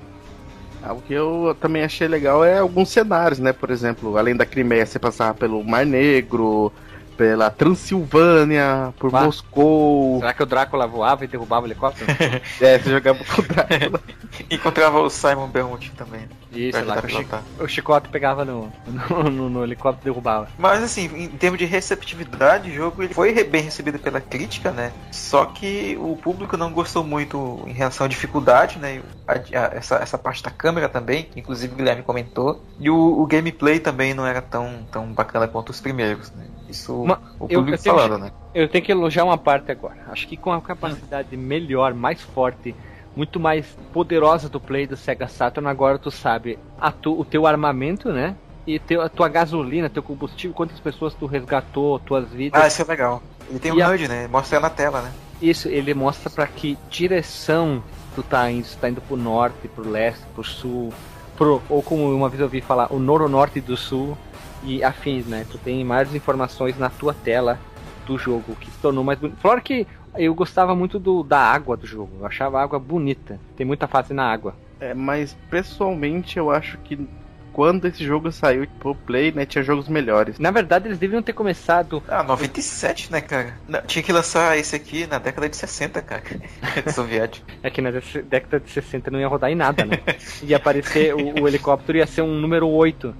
[0.89, 3.53] O que eu também achei legal é alguns cenários, né?
[3.53, 6.71] Por exemplo, além da Crimeia, você passava pelo Mar Negro,
[7.15, 9.23] pela Transilvânia, por Ah.
[9.25, 10.19] Moscou.
[10.19, 12.07] Será que o Drácula voava e derrubava o helicóptero?
[12.59, 14.01] É, você jogava com o Drácula.
[14.49, 16.21] Encontrava o Simon Belmont também.
[16.53, 17.27] Isso, lá que o, chi-
[17.61, 20.47] o chicote pegava no, no, no- no helicóptero e derrubava.
[20.57, 24.91] Mas assim, em termos de receptividade, o jogo ele foi bem recebido pela crítica, né?
[25.11, 29.01] Só que o público não gostou muito em relação à dificuldade, né?
[29.27, 32.61] A- a- essa, essa parte da câmera também, que inclusive o Guilherme comentou.
[32.79, 36.45] E o, o gameplay também não era tão, tão bacana quanto os primeiros, né?
[36.69, 38.31] Isso Ma- o eu- público eu tenho- falando, né?
[38.53, 39.97] Eu tenho que elogiar uma parte agora.
[40.07, 42.75] Acho que com a capacidade melhor, mais forte,
[43.15, 47.45] muito mais poderosa do play do Sega Saturn, agora tu sabe a tu- o teu
[47.45, 48.35] armamento, né?
[48.65, 52.61] E teu, a tua gasolina, teu combustível, quantas pessoas tu resgatou, tuas vidas.
[52.61, 53.21] Ah, isso é legal.
[53.49, 54.27] Ele tem um E a- HUD, né?
[54.27, 55.11] Mostra na tela, né?
[55.41, 57.83] Isso, ele mostra pra que direção
[58.15, 58.65] tu tá indo.
[58.65, 60.93] Se tá indo pro norte, pro leste, pro sul,
[61.35, 64.15] pro, ou como uma vez eu ouvi falar, o noronorte do sul
[64.63, 65.45] e afins, né?
[65.49, 67.59] Tu tem mais informações na tua tela
[68.05, 69.39] do jogo, que se tornou mais bonito.
[69.39, 73.39] Fora que eu gostava muito do, da água do jogo, eu achava a água bonita.
[73.55, 74.55] Tem muita fase na água.
[74.79, 77.07] É, mas pessoalmente eu acho que
[77.53, 80.39] quando esse jogo saiu pro Play, né, tinha jogos melhores.
[80.39, 82.01] Na verdade, eles deviam ter começado.
[82.07, 83.57] Ah, 97, né, cara?
[83.67, 86.23] Não, tinha que lançar esse aqui na década de 60, cara.
[86.93, 87.45] Soviético.
[87.61, 89.99] É que na década de 60 não ia rodar em nada, né?
[90.43, 93.13] Ia aparecer o, o helicóptero, ia ser um número 8.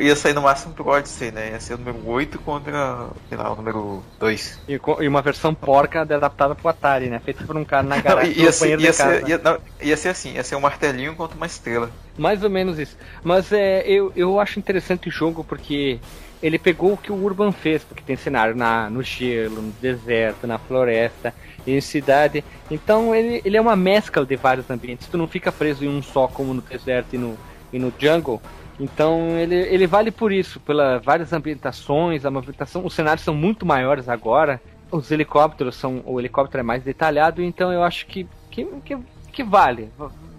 [0.00, 1.50] Ia sair no máximo pro Odyssey, né?
[1.52, 4.60] Ia ser o número 8 contra, sei lá, o número 2.
[4.68, 7.20] E, e uma versão porca adaptada pro Atari, né?
[7.20, 8.36] Feita por um cara na garagem.
[8.36, 11.36] ia, no ser, ia, ser, ia, não, ia ser assim, ia ser um martelinho contra
[11.36, 11.90] uma estrela.
[12.18, 12.96] Mais ou menos isso.
[13.22, 16.00] Mas é, eu, eu acho interessante o jogo porque
[16.42, 20.46] ele pegou o que o Urban fez, porque tem cenário na, no gelo, no deserto,
[20.46, 21.34] na floresta,
[21.66, 22.44] em cidade.
[22.70, 25.08] Então ele, ele é uma mescla de vários ambientes.
[25.08, 27.38] Tu não fica preso em um só, como no deserto e no,
[27.72, 28.40] e no jungle.
[28.78, 33.64] Então ele, ele vale por isso, pelas várias ambientações, a movimentação, os cenários são muito
[33.64, 34.60] maiores agora.
[34.90, 36.02] Os helicópteros são.
[36.04, 38.96] O helicóptero é mais detalhado, então eu acho que, que, que,
[39.32, 39.90] que vale.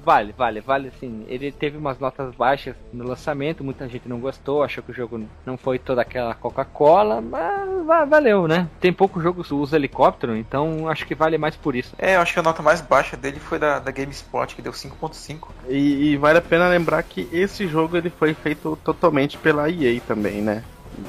[0.08, 1.26] Vale, vale, vale sim.
[1.28, 5.22] Ele teve umas notas baixas no lançamento, muita gente não gostou, achou que o jogo
[5.46, 8.70] não foi toda aquela Coca-Cola, mas va- valeu, né?
[8.80, 11.94] Tem pouco jogo que usa helicóptero, então acho que vale mais por isso.
[12.00, 14.72] É, eu acho que a nota mais baixa dele foi da, da GameSpot, que deu
[14.72, 15.50] 5.5.
[15.68, 20.00] E, e vale a pena lembrar que esse jogo ele foi feito totalmente pela EA
[20.08, 20.64] também, né?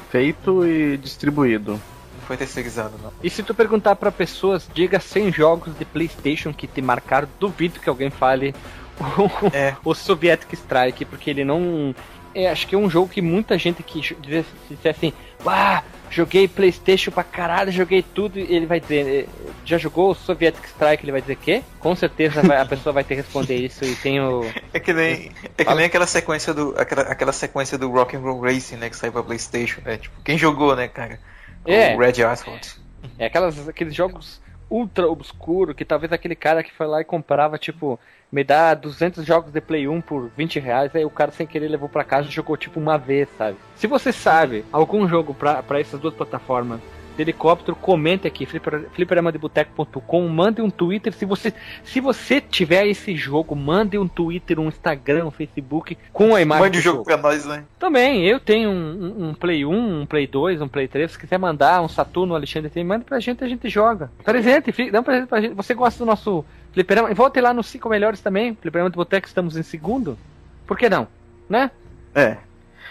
[0.09, 1.71] Feito e distribuído.
[1.71, 3.13] Não foi terceirizado, não.
[3.23, 7.79] E se tu perguntar pra pessoas, diga 100 jogos de PlayStation que te marcaram, duvido
[7.79, 8.53] que alguém fale
[9.53, 9.75] É.
[9.83, 11.93] o Soviético Strike, porque ele não.
[12.33, 14.45] É, acho que é um jogo que muita gente que diz-
[14.87, 15.11] assim,
[15.45, 15.81] ah,
[16.11, 20.65] joguei PlayStation pra caralho, joguei tudo, e ele vai dizer, eh, já jogou o Soviético
[20.67, 21.03] Strike?
[21.03, 21.63] Ele vai dizer que?
[21.79, 24.41] Com certeza vai- a pessoa vai ter que responder isso e tem o.
[24.73, 28.19] É que nem, é que nem aquela sequência do aquela, aquela sequência do Rock and
[28.19, 29.97] Roll Racing, né, que saiu pra PlayStation, né?
[29.97, 31.19] Tipo, quem jogou, né, cara?
[31.65, 31.95] É.
[31.95, 32.73] O Red Asphalt.
[33.17, 34.39] É aquelas, aqueles jogos
[34.69, 37.99] ultra obscuro que talvez aquele cara que foi lá e comprava, tipo,
[38.31, 41.67] me dá 200 jogos de Play 1 por 20 reais, aí o cara sem querer
[41.67, 43.57] levou pra casa e jogou tipo uma vez, sabe?
[43.75, 46.79] Se você sabe algum jogo pra essas duas plataformas
[47.19, 51.53] de helicóptero, comente aqui, flipper- fliperamadeboteco.com, mande um Twitter, se você,
[51.83, 56.63] se você tiver esse jogo, mande um Twitter, um Instagram, um Facebook com a imagem
[56.65, 57.65] Mande do o jogo pra nós, né?
[57.77, 61.11] também, eu tenho um, um- um Play 1, um Play 2, um Play 3.
[61.11, 64.09] Se quiser mandar um Saturno, um Alexandre tem, manda pra gente, a gente joga.
[64.23, 65.53] Presente, dá um presente pra gente.
[65.55, 67.13] Você gosta do nosso Fliperama?
[67.13, 68.55] Volte lá nos 5 melhores também.
[68.55, 70.17] Fliperama de Boteco, estamos em segundo.
[70.65, 71.07] Por que não?
[71.49, 71.69] Né?
[72.15, 72.37] É.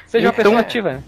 [0.06, 0.60] Seja uma Então pessoa é.
[0.60, 0.92] ativa.
[0.92, 1.02] né?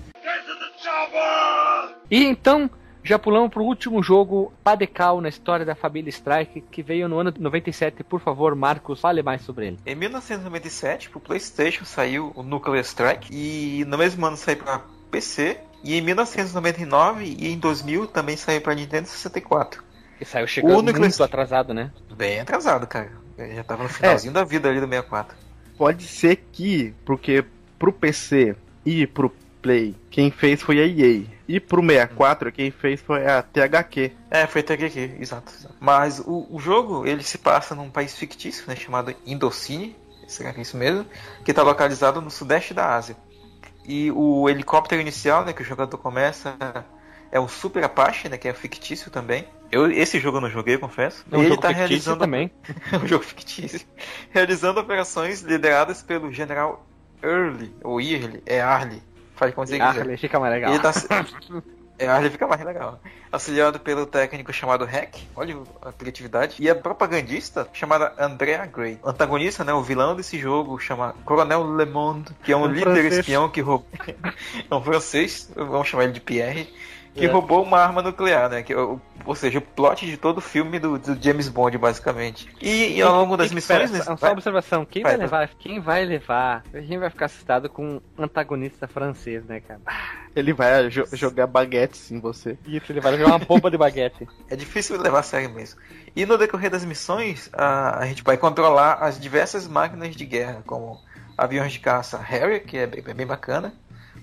[2.11, 2.69] E então,
[3.11, 7.33] já pulamos pro último jogo Padecal na história da família Strike, que veio no ano
[7.39, 8.05] 97.
[8.05, 9.79] Por favor, Marcos, fale mais sobre ele.
[9.85, 14.81] Em 1997, pro PlayStation saiu o Nuclear Strike e no mesmo ano saiu pra
[15.11, 15.59] PC.
[15.83, 19.83] E em 1999 e em 2000 também saiu pra Nintendo 64.
[20.19, 21.91] Que saiu chegando O Nuclear- muito atrasado, né?
[22.17, 23.11] Bem atrasado, cara.
[23.39, 25.37] Eu já tava no finalzinho da vida ali do 64.
[25.77, 27.45] Pode ser que, porque
[27.79, 28.55] pro PC
[28.85, 29.33] e pro
[29.63, 31.23] Play, quem fez foi a EA.
[31.51, 34.13] E pro 64, quem fez foi a THQ.
[34.31, 35.53] É, foi THQ, exato.
[35.53, 35.75] exato.
[35.81, 39.97] Mas o, o jogo, ele se passa num país fictício, né, chamado Indocine,
[40.29, 41.05] será que é isso mesmo?
[41.45, 43.17] Que está localizado no sudeste da Ásia.
[43.85, 46.57] E o helicóptero inicial, né, que o jogador começa,
[47.33, 49.45] é o Super Apache, né, que é fictício também.
[49.73, 51.25] Eu, esse jogo eu não joguei, confesso.
[51.33, 52.53] É um E jogo tá fictício realizando também.
[52.93, 53.81] é um jogo fictício.
[54.31, 56.87] Realizando operações lideradas pelo General
[57.21, 59.03] Early, ou Early, é Arley.
[59.41, 60.01] Faz você quiser.
[60.03, 60.71] Arley, fica mais legal.
[60.71, 60.93] Ele tá.
[61.99, 62.99] É, Arley fica mais legal.
[63.31, 66.57] Auxiliado pelo técnico chamado Hack, olha a criatividade.
[66.59, 68.99] E a propagandista chamada Andrea Gray.
[69.03, 72.67] O antagonista, né, o vilão desse jogo, chama Coronel Le Monde, que é um, Um
[72.69, 73.19] líder francês.
[73.19, 73.87] espião que roubou.
[74.71, 76.73] é um francês, vamos chamar ele de Pierre.
[77.15, 77.29] Que É.
[77.29, 78.63] roubou uma arma nuclear, né?
[78.63, 82.49] Que, ou seja, o plot de todo o filme do, do James Bond, basicamente.
[82.63, 83.91] E, e ao longo das E- missões.
[83.91, 84.85] espera, né, só uma observação.
[84.87, 85.41] Quem Vai, vai, vai.
[85.47, 85.55] levar?
[85.59, 86.63] Quem vai levar?
[86.73, 89.81] A gente vai ficar assustado com um antagonista francês, né, cara?
[90.37, 92.57] Ele vai jo- jogar baguetes em você.
[92.65, 94.29] Isso, ele vai jogar uma bomba de baguete.
[94.49, 95.81] É difícil levar a sério mesmo.
[96.15, 100.63] E no decorrer das missões, a, a gente vai controlar as diversas máquinas de guerra,
[100.65, 100.97] como
[101.37, 103.75] aviões de caça Harrier, que é bem, é bem bacana,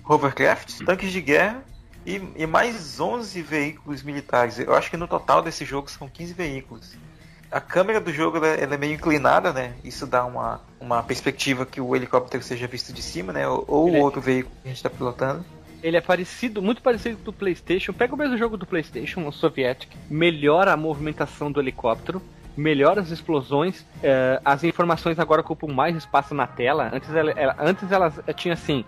[0.08, 1.62] hovercraft, tanques de guerra
[2.08, 4.58] e, e mais 11 veículos militares.
[4.58, 6.96] Eu acho que no total desse jogo são 15 veículos.
[7.50, 9.74] A câmera do jogo ela, ela é meio inclinada, né?
[9.84, 13.46] Isso dá uma, uma perspectiva que o helicóptero seja visto de cima, né?
[13.46, 15.44] Ou, ou é- outro veículo que a gente está pilotando.
[15.82, 17.92] Ele é parecido, muito parecido com o do PlayStation.
[17.92, 22.20] Pega o mesmo jogo do PlayStation, o Soviético, melhora a movimentação do helicóptero,
[22.56, 26.90] melhora as explosões, eh, as informações agora ocupam mais espaço na tela.
[26.92, 28.84] Antes, ela, ela- antes elas tinha assim,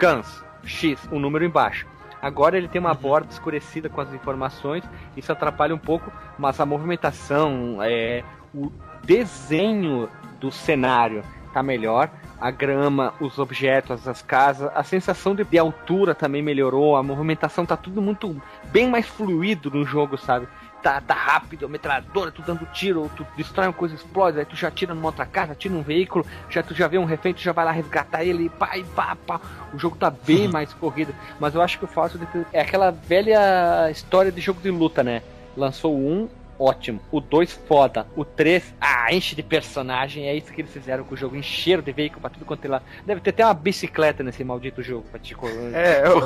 [0.00, 1.86] guns, X, um número embaixo.
[2.26, 4.82] Agora ele tem uma borda escurecida com as informações,
[5.16, 8.72] isso atrapalha um pouco, mas a movimentação, é, o
[9.04, 10.08] desenho
[10.40, 11.22] do cenário
[11.52, 12.10] tá melhor,
[12.40, 17.64] a grama, os objetos, as casas, a sensação de, de altura também melhorou, a movimentação
[17.64, 20.48] tá tudo muito bem mais fluido no jogo, sabe?
[20.82, 24.54] Tá, tá rápido, a metralhadora, tu dando tiro, tu destrói uma coisa, explode, aí tu
[24.54, 27.40] já tira numa outra casa, tira um veículo, já tu já vê um refém, tu
[27.40, 29.40] já vai lá resgatar ele, pá, e pá, pá.
[29.74, 33.90] O jogo tá bem mais corrido, mas eu acho que o tu- é aquela velha
[33.90, 35.22] história de jogo de luta, né?
[35.56, 36.28] Lançou um,
[36.58, 37.00] ótimo.
[37.10, 38.06] O 2, foda.
[38.16, 40.26] O 3, ah, enche de personagem.
[40.28, 41.36] É isso que eles fizeram com o jogo.
[41.36, 42.82] Encheram de veículo pra tudo quanto é lá.
[43.04, 45.06] Deve ter até uma bicicleta nesse maldito jogo.
[45.10, 45.34] Pra te...
[45.34, 46.18] co- É, o,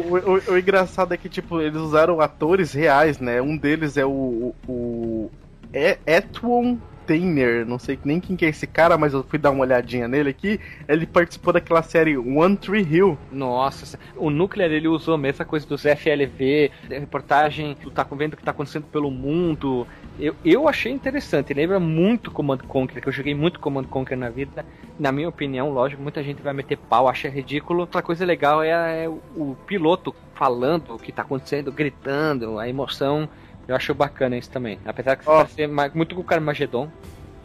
[0.00, 3.40] o, o- o engraçado é que, tipo, eles usaram atores reais, né?
[3.42, 4.54] Um deles é o.
[4.68, 5.30] o, o
[5.72, 9.50] é Etwon Tainer, não sei nem quem que é esse cara, mas eu fui dar
[9.50, 10.60] uma olhadinha nele aqui.
[10.88, 13.16] Ele participou daquela série One Tree Hill.
[13.30, 18.36] Nossa, o Nuclear ele usou a mesma coisa dos FLV, reportagem, tu tá vendo o
[18.36, 19.86] que tá acontecendo pelo mundo.
[20.18, 24.28] Eu, eu achei interessante, lembra muito Command Conquer, que eu joguei muito Command Conquer na
[24.28, 24.64] vida.
[24.98, 27.80] Na minha opinião, lógico, muita gente vai meter pau, acha ridículo.
[27.80, 32.68] Outra coisa legal é, é o, o piloto falando o que tá acontecendo, gritando, a
[32.68, 33.28] emoção.
[33.68, 34.78] Eu acho bacana isso também.
[34.84, 35.46] Apesar que oh.
[35.46, 36.88] ser ma- muito com o Carmageddon,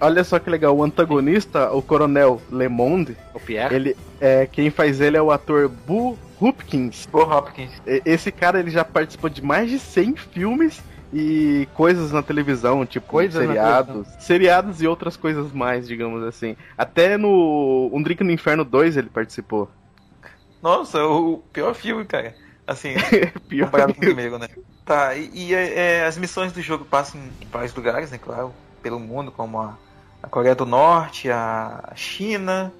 [0.04, 3.76] Olha só que legal, o antagonista, o Coronel Le Monde, o Pierre.
[3.76, 7.08] ele é quem faz ele é o ator Boo Hopkins.
[7.12, 7.70] Bo Hopkins.
[7.86, 10.82] Esse cara ele já participou de mais de 100 filmes
[11.14, 16.58] e coisas na televisão, tipo Coisas seriados, seriados e outras coisas mais, digamos assim.
[16.76, 19.70] Até no Um Drink no Inferno 2 ele participou.
[20.64, 22.34] Nossa, o pior filme, cara.
[22.72, 22.94] Assim,
[23.48, 24.48] Pior comparado com o primeiro, né?
[24.86, 28.18] Tá, e, e, é, é, as missões do jogo passam em vários lugares, né?
[28.18, 29.78] Claro, pelo mundo, como a,
[30.24, 32.74] a Coreia do Norte, a China,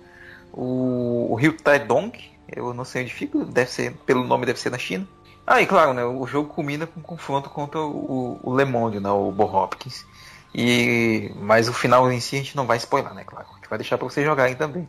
[0.52, 2.12] o, o Rio Taedong,
[2.48, 5.08] eu não sei onde fica, deve ser, pelo nome deve ser na China.
[5.46, 6.04] Ah, e claro, né?
[6.06, 9.10] O jogo culmina com um confronto contra o, o Le Monde, né?
[9.10, 10.06] O Bo Hopkins.
[10.54, 13.24] E, mas o final em si a gente não vai spoiler, né?
[13.26, 14.88] Claro, a gente vai deixar pra vocês jogarem também.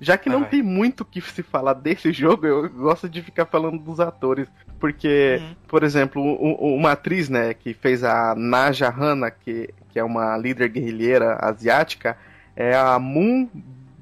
[0.00, 0.50] Já que não Vai.
[0.50, 4.48] tem muito o que se falar desse jogo, eu gosto de ficar falando dos atores.
[4.78, 5.54] Porque, Uhum.
[5.66, 10.04] por exemplo, o- o- uma atriz, né, que fez a Naja Hana, que, que é
[10.04, 12.16] uma líder guerrilheira asiática,
[12.54, 13.48] é a Moon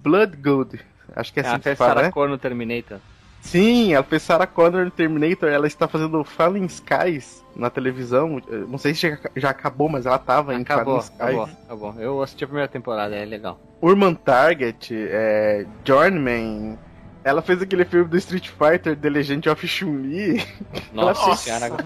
[0.02, 0.80] Bloodgood.
[1.14, 2.12] Acho que é É, assim a que se fala, Sarah né?
[2.12, 2.98] Connor no Terminator.
[3.46, 8.40] Sim, fez Sarah Connor no Terminator, ela está fazendo Fallen Skies na televisão.
[8.48, 11.20] Eu Não sei se já, acabou, mas ela tava em Acabou, Fallen Skies.
[11.20, 11.44] acabou,
[11.92, 12.02] acabou.
[12.02, 13.58] Eu assisti a primeira temporada, é legal.
[13.80, 16.78] Urban Target, é, Journeyman.
[17.24, 20.44] Ela fez aquele filme do Street Fighter, The Legend of Chun-Li.
[20.92, 21.42] Nossa, Nossa.
[21.42, 21.84] senhora.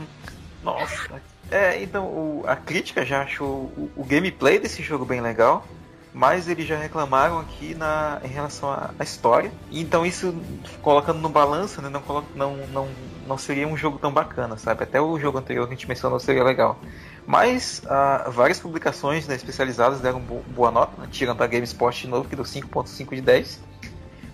[0.63, 1.23] Nossa.
[1.51, 3.47] É, então o- a crítica já achou
[3.77, 5.67] o, o gameplay desse jogo bem legal,
[6.13, 9.53] mas eles já reclamaram aqui na, em relação à, à história.
[9.71, 10.35] Então isso
[10.83, 12.03] colocando no balanço, né, não,
[12.35, 12.89] não, não,
[13.27, 14.83] não seria um jogo tão bacana, sabe?
[14.83, 16.79] Até o jogo anterior que a gente mencionou seria legal.
[17.27, 22.09] Mas ah, várias publicações né, especializadas deram bo- boa nota, né, tirando da GameSpot de
[22.09, 23.61] novo, que deu 5.5 de 10.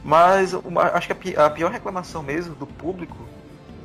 [0.02, 3.16] Mas uma- acho que a, pi- a pior reclamação mesmo do público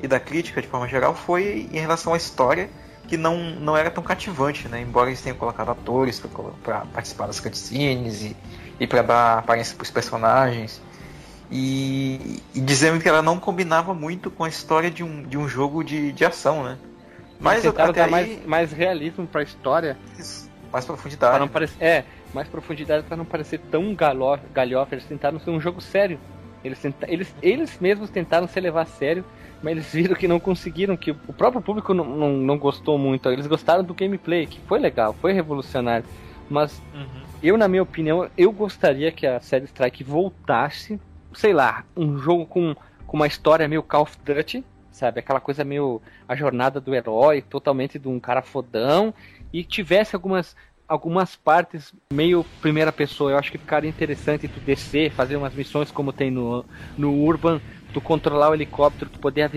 [0.01, 2.69] e da crítica de forma geral foi em relação à história
[3.11, 4.79] que não, não era tão cativante, né?
[4.79, 6.23] Embora eles tenham colocado atores
[6.63, 8.38] para participar das cutscenes e,
[8.79, 10.81] e para dar aparência para os personagens.
[11.51, 15.45] E, e dizendo que ela não combinava muito com a história de um, de um
[15.45, 16.77] jogo de, de ação, né?
[17.38, 18.11] Mas tentaram dar aí...
[18.11, 19.97] mais, mais realismo pra história.
[20.17, 21.38] Isso, mais profundidade.
[21.38, 24.95] não parecer, é, mais profundidade para não parecer tão galhofa.
[24.95, 26.17] Eles tentaram ser um jogo sério.
[26.63, 29.25] Eles, tenta, eles, eles mesmos tentaram se levar a sério,
[29.61, 33.29] mas eles viram que não conseguiram, que o próprio público não, não, não gostou muito.
[33.29, 36.05] Eles gostaram do gameplay, que foi legal, foi revolucionário.
[36.49, 37.23] Mas uhum.
[37.41, 40.99] eu, na minha opinião, eu gostaria que a série Strike voltasse,
[41.33, 42.75] sei lá, um jogo com,
[43.07, 45.19] com uma história meio Call of Duty, sabe?
[45.19, 49.13] Aquela coisa meio a jornada do herói, totalmente de um cara fodão,
[49.53, 50.55] e tivesse algumas
[50.91, 53.31] algumas partes meio primeira pessoa.
[53.31, 56.65] Eu acho que ficaria interessante tu descer, fazer umas missões como tem no,
[56.97, 57.61] no Urban,
[57.93, 59.49] tu controlar o helicóptero, tu poder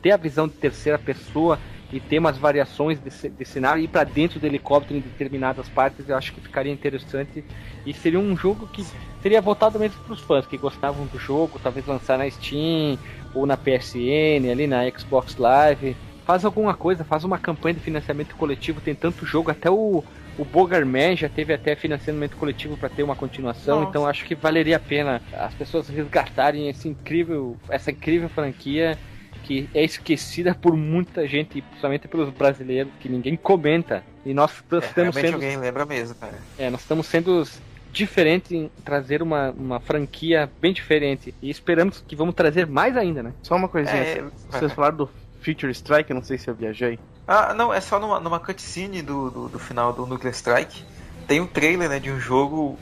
[0.00, 1.58] ter a visão de terceira pessoa
[1.92, 6.08] e ter umas variações de, de cenário, ir para dentro do helicóptero em determinadas partes,
[6.08, 7.44] eu acho que ficaria interessante.
[7.84, 8.84] E seria um jogo que
[9.20, 12.96] seria voltado mesmo para os fãs que gostavam do jogo, talvez lançar na Steam
[13.34, 15.96] ou na PSN, ali na Xbox Live.
[16.24, 20.02] Faz alguma coisa, faz uma campanha de financiamento coletivo, tem tanto jogo, até o,
[20.38, 23.90] o Bogarman já teve até financiamento coletivo para ter uma continuação, Nossa.
[23.90, 28.98] então acho que valeria a pena as pessoas resgatarem esse incrível, essa incrível franquia
[29.46, 34.02] que é esquecida por muita gente, principalmente pelos brasileiros, que ninguém comenta.
[34.24, 35.34] E nós é, estamos sendo.
[35.34, 36.34] alguém lembra mesmo, cara.
[36.58, 37.44] É, nós estamos sendo
[37.92, 41.32] diferentes em trazer uma, uma franquia bem diferente.
[41.40, 43.32] E esperamos que vamos trazer mais ainda, né?
[43.40, 43.96] Só uma coisinha.
[43.96, 45.10] É, vocês falaram do
[45.40, 46.98] Future Strike, não sei se eu viajei.
[47.26, 50.84] Ah, não, é só numa, numa cutscene do, do, do, final do Nuclear Strike.
[51.26, 52.78] Tem um trailer né, de um jogo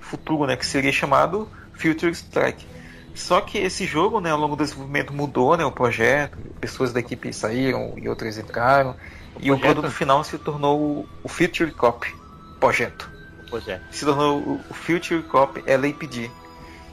[0.00, 0.56] futuro, né?
[0.56, 2.66] Que seria chamado Future Strike.
[3.14, 7.00] Só que esse jogo, né, ao longo do desenvolvimento mudou, né, o projeto, pessoas da
[7.00, 8.94] equipe saíram e outras entraram, o
[9.40, 9.54] e projeto?
[9.54, 12.06] o produto final se tornou o Future Cop
[12.60, 13.10] projeto.
[13.46, 13.82] O projeto.
[13.90, 16.30] Se tornou o Future Cop LAPD.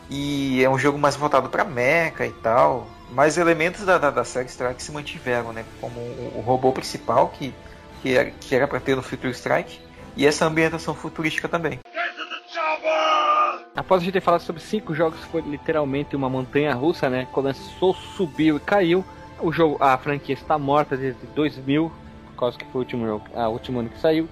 [0.09, 4.23] E é um jogo mais voltado para mecha e tal, mas elementos da, da, da
[4.23, 5.63] série Strike se mantiveram, né?
[5.79, 7.53] Como o, o robô principal, que,
[8.01, 9.79] que, era, que era ter no Future Strike,
[10.17, 11.79] e essa ambientação futurística também.
[13.75, 17.27] Após a gente ter falado sobre cinco jogos, foi literalmente uma montanha russa, né?
[17.31, 19.05] Começou, subiu e caiu.
[19.39, 21.91] O jogo, a franquia está morta desde 2000,
[22.27, 24.27] por causa que foi o último jogo, a último ano que saiu.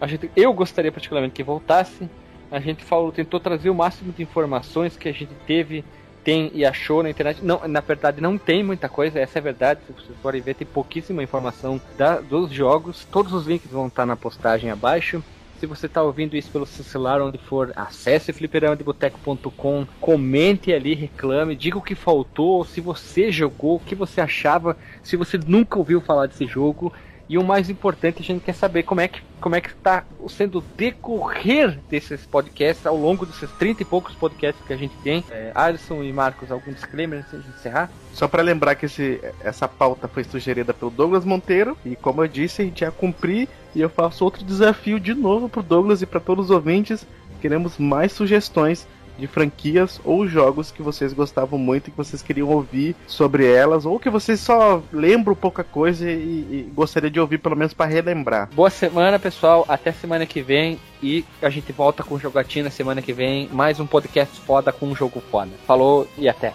[0.00, 2.08] A gente, eu gostaria particularmente que voltasse.
[2.50, 5.84] A gente falou, tentou trazer o máximo de informações que a gente teve
[6.24, 7.44] tem e achou na internet.
[7.44, 9.80] Não, na verdade não tem muita coisa, essa é a verdade.
[9.86, 13.06] Se vocês forem ver, tem pouquíssima informação da, dos jogos.
[13.10, 15.22] Todos os links vão estar na postagem abaixo.
[15.62, 21.54] Se você está ouvindo isso pelo seu celular, onde for, acesse fliperamadeboteco.com, comente ali, reclame,
[21.54, 26.00] diga o que faltou, se você jogou, o que você achava, se você nunca ouviu
[26.00, 26.92] falar desse jogo.
[27.32, 30.04] E o mais importante, a gente quer saber como é que como é que está
[30.28, 34.94] sendo o decorrer desses podcasts ao longo desses 30 e poucos podcasts que a gente
[35.02, 35.24] tem.
[35.30, 37.90] É, Alisson e Marcos, algum disclaimer antes de encerrar?
[38.12, 42.28] Só para lembrar que esse, essa pauta foi sugerida pelo Douglas Monteiro e como eu
[42.28, 46.06] disse, a gente ia cumprir e eu faço outro desafio de novo pro Douglas e
[46.06, 47.06] para todos os ouvintes.
[47.40, 48.86] Queremos mais sugestões
[49.22, 53.86] de franquias ou jogos que vocês gostavam muito e que vocês queriam ouvir sobre elas,
[53.86, 57.86] ou que vocês só lembram pouca coisa e, e gostaria de ouvir pelo menos para
[57.86, 58.48] relembrar.
[58.52, 59.64] Boa semana, pessoal.
[59.68, 63.48] Até semana que vem e a gente volta com jogatina semana que vem.
[63.52, 65.50] Mais um podcast foda com um jogo foda.
[65.66, 66.52] Falou e até.